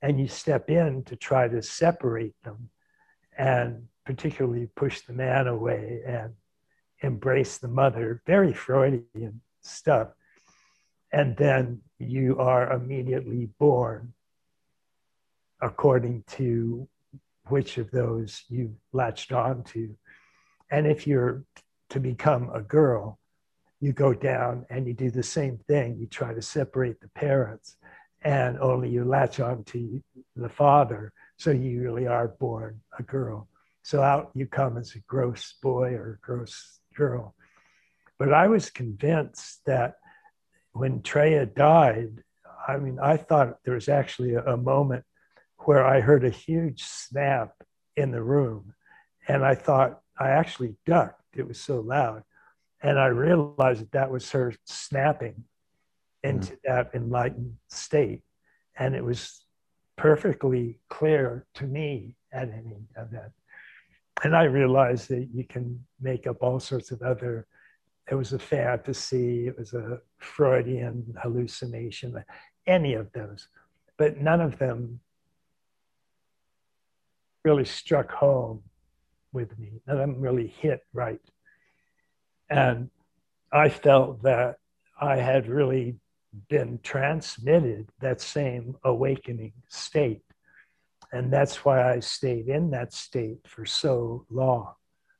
[0.00, 2.70] and you step in to try to separate them
[3.36, 6.32] and particularly push the man away and
[7.00, 8.22] embrace the mother.
[8.26, 10.08] Very Freudian stuff.
[11.12, 14.12] And then you are immediately born
[15.60, 16.88] according to
[17.48, 19.94] which of those you latched on to.
[20.70, 21.44] And if you're
[21.90, 23.18] to become a girl,
[23.80, 25.96] you go down and you do the same thing.
[25.98, 27.76] You try to separate the parents,
[28.22, 30.02] and only you latch on to
[30.36, 31.12] the father.
[31.36, 33.48] So you really are born a girl.
[33.82, 37.34] So out you come as a gross boy or a gross girl.
[38.18, 39.96] But I was convinced that
[40.72, 42.22] when Treya died,
[42.66, 45.04] I mean, I thought there was actually a, a moment
[45.58, 47.54] where I heard a huge snap
[47.96, 48.74] in the room.
[49.28, 51.36] And I thought, I actually ducked.
[51.36, 52.22] It was so loud.
[52.82, 55.44] And I realized that that was her snapping
[56.22, 56.58] into mm.
[56.64, 58.22] that enlightened state.
[58.76, 59.44] And it was
[59.96, 63.32] perfectly clear to me at any event.
[64.22, 67.46] And I realized that you can make up all sorts of other,
[68.10, 72.22] it was a fantasy, it was a Freudian hallucination,
[72.66, 73.48] any of those.
[73.96, 75.00] But none of them
[77.44, 78.62] really struck home
[79.32, 79.80] with me.
[79.86, 81.20] None of them really hit right.
[82.48, 82.90] And
[83.50, 84.56] I felt that
[85.00, 85.96] I had really
[86.48, 90.22] been transmitted that same awakening state.
[91.12, 94.72] And that's why I stayed in that state for so long.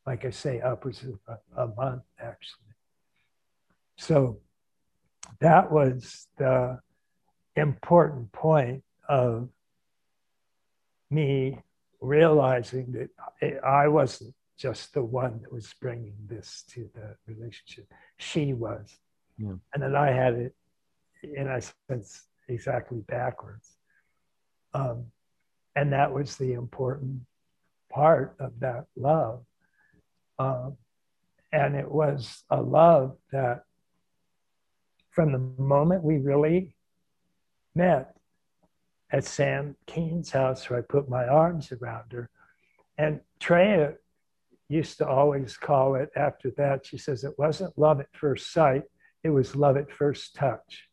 [0.07, 2.74] Like I say, upwards of a, a month, actually.
[3.99, 4.40] So
[5.40, 6.80] that was the
[7.57, 9.49] important point of
[11.11, 11.59] me
[12.01, 17.93] realizing that I wasn't just the one that was bringing this to the relationship.
[18.16, 18.99] She was.
[19.36, 19.55] Yeah.
[19.74, 20.55] And then I had it,
[21.22, 23.76] in a sense, exactly backwards.
[24.74, 25.07] Um,
[25.75, 27.20] and that was the important
[27.91, 29.45] part of that love.
[30.39, 30.77] Um,
[31.53, 33.64] and it was a love that,
[35.11, 36.75] from the moment we really
[37.75, 38.16] met,
[39.11, 42.31] at Sam Keen's house where I put my arms around her.
[42.97, 43.97] And Treya
[44.70, 46.87] used to always call it after that.
[46.87, 48.85] She says it wasn't love at first sight
[49.23, 50.89] it was love at first touch.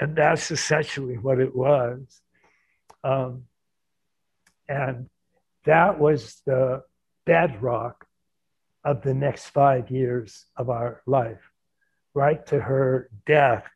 [0.00, 2.20] And that's essentially what it was.
[3.04, 3.44] Um,
[4.68, 5.08] and
[5.64, 6.82] that was the
[7.24, 8.06] bedrock
[8.84, 11.50] of the next five years of our life,
[12.14, 13.66] right to her death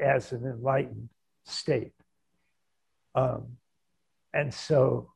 [0.00, 1.08] as an enlightened
[1.44, 1.92] state.
[3.14, 3.56] Um,
[4.32, 5.12] and so,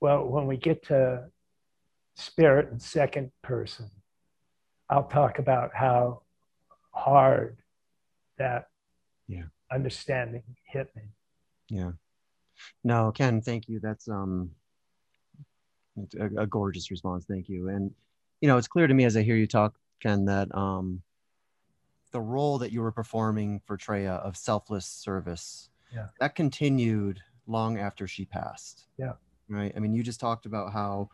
[0.00, 1.24] well, when we get to
[2.14, 3.90] spirit and second person,
[4.88, 6.22] I'll talk about how
[6.92, 7.58] hard
[8.38, 8.68] that
[9.26, 9.44] yeah.
[9.72, 11.02] understanding hit me.
[11.68, 11.92] Yeah.
[12.84, 13.80] No, Ken, thank you.
[13.80, 14.50] That's um
[16.18, 17.24] a, a, gorgeous response.
[17.26, 17.68] Thank you.
[17.68, 17.92] And
[18.40, 21.02] you know, it's clear to me as I hear you talk, Ken, that um
[22.12, 26.08] the role that you were performing for Treya of selfless service, yeah.
[26.20, 28.86] that continued long after she passed.
[28.98, 29.14] Yeah.
[29.48, 29.72] Right.
[29.74, 31.10] I mean, you just talked about how,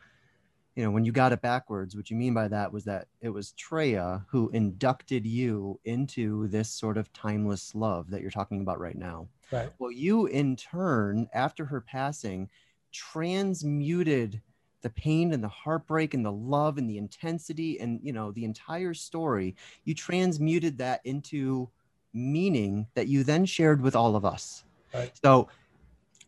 [0.78, 3.30] you know, when you got it backwards, what you mean by that was that it
[3.30, 8.78] was Treya who inducted you into this sort of timeless love that you're talking about
[8.78, 9.26] right now.
[9.50, 9.70] Right.
[9.80, 12.48] Well, you in turn, after her passing,
[12.92, 14.40] transmuted
[14.82, 18.44] the pain and the heartbreak and the love and the intensity and you know the
[18.44, 21.68] entire story you transmuted that into
[22.14, 24.62] meaning that you then shared with all of us
[24.94, 25.10] right.
[25.20, 25.48] so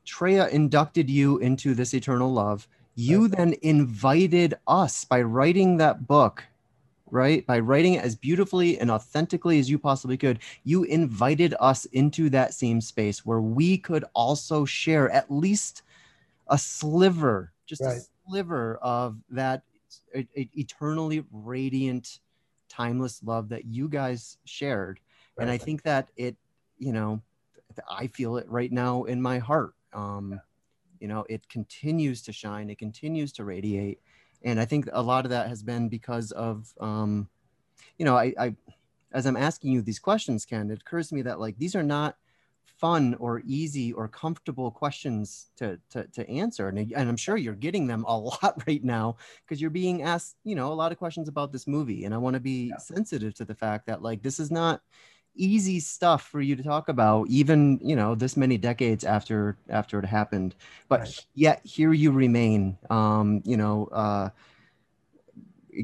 [0.05, 2.67] treya inducted you into this eternal love
[3.01, 6.45] you then invited us by writing that book
[7.13, 11.85] right by writing it as beautifully and authentically as you possibly could you invited us
[11.87, 15.83] into that same space where we could also share at least
[16.49, 17.99] a sliver just right.
[17.99, 19.63] a sliver of that
[20.15, 22.21] eternally radiant,
[22.69, 25.01] timeless love that you guys shared.
[25.37, 25.45] Right.
[25.45, 26.37] And I think that it,
[26.79, 27.21] you know,
[27.89, 29.75] I feel it right now in my heart.
[29.93, 30.39] Um, yeah.
[31.01, 34.01] You know, it continues to shine, it continues to radiate.
[34.43, 37.29] And I think a lot of that has been because of, um,
[37.99, 38.57] you know, I, I,
[39.13, 41.83] as I'm asking you these questions, Ken, it occurs to me that like these are
[41.83, 42.17] not
[42.81, 47.55] fun or easy or comfortable questions to to, to answer and, and i'm sure you're
[47.55, 50.97] getting them a lot right now because you're being asked you know a lot of
[50.97, 52.79] questions about this movie and i want to be yeah.
[52.79, 54.81] sensitive to the fact that like this is not
[55.35, 59.99] easy stuff for you to talk about even you know this many decades after after
[59.99, 60.55] it happened.
[60.89, 61.27] But right.
[61.35, 64.31] yet here you remain um you know uh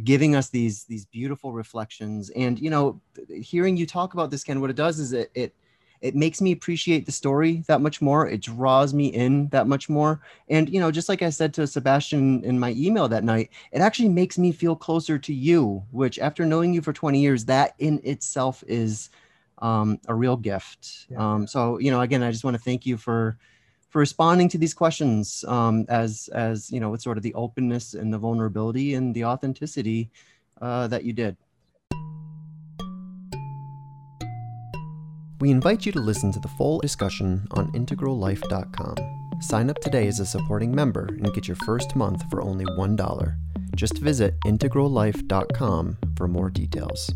[0.05, 2.31] giving us these these beautiful reflections.
[2.31, 5.55] And you know hearing you talk about this ken what it does is it it
[6.03, 8.29] it makes me appreciate the story that much more.
[8.29, 10.21] It draws me in that much more.
[10.49, 13.81] And you know just like i said to sebastian in my email that night it
[13.81, 17.75] actually makes me feel closer to you which after knowing you for 20 years that
[17.79, 19.11] in itself is
[19.59, 21.35] um, a real gift yeah.
[21.35, 23.39] um, so you know again i just want to thank you for
[23.89, 27.95] for responding to these questions um, as as you know with sort of the openness
[27.95, 30.11] and the vulnerability and the authenticity
[30.61, 31.37] uh, that you did
[35.39, 38.95] We invite you to listen to the full discussion on integrallife.com.
[39.43, 43.37] Sign up today as a supporting member and get your first month for only $1.
[43.75, 47.13] Just visit integrallife.com for more details.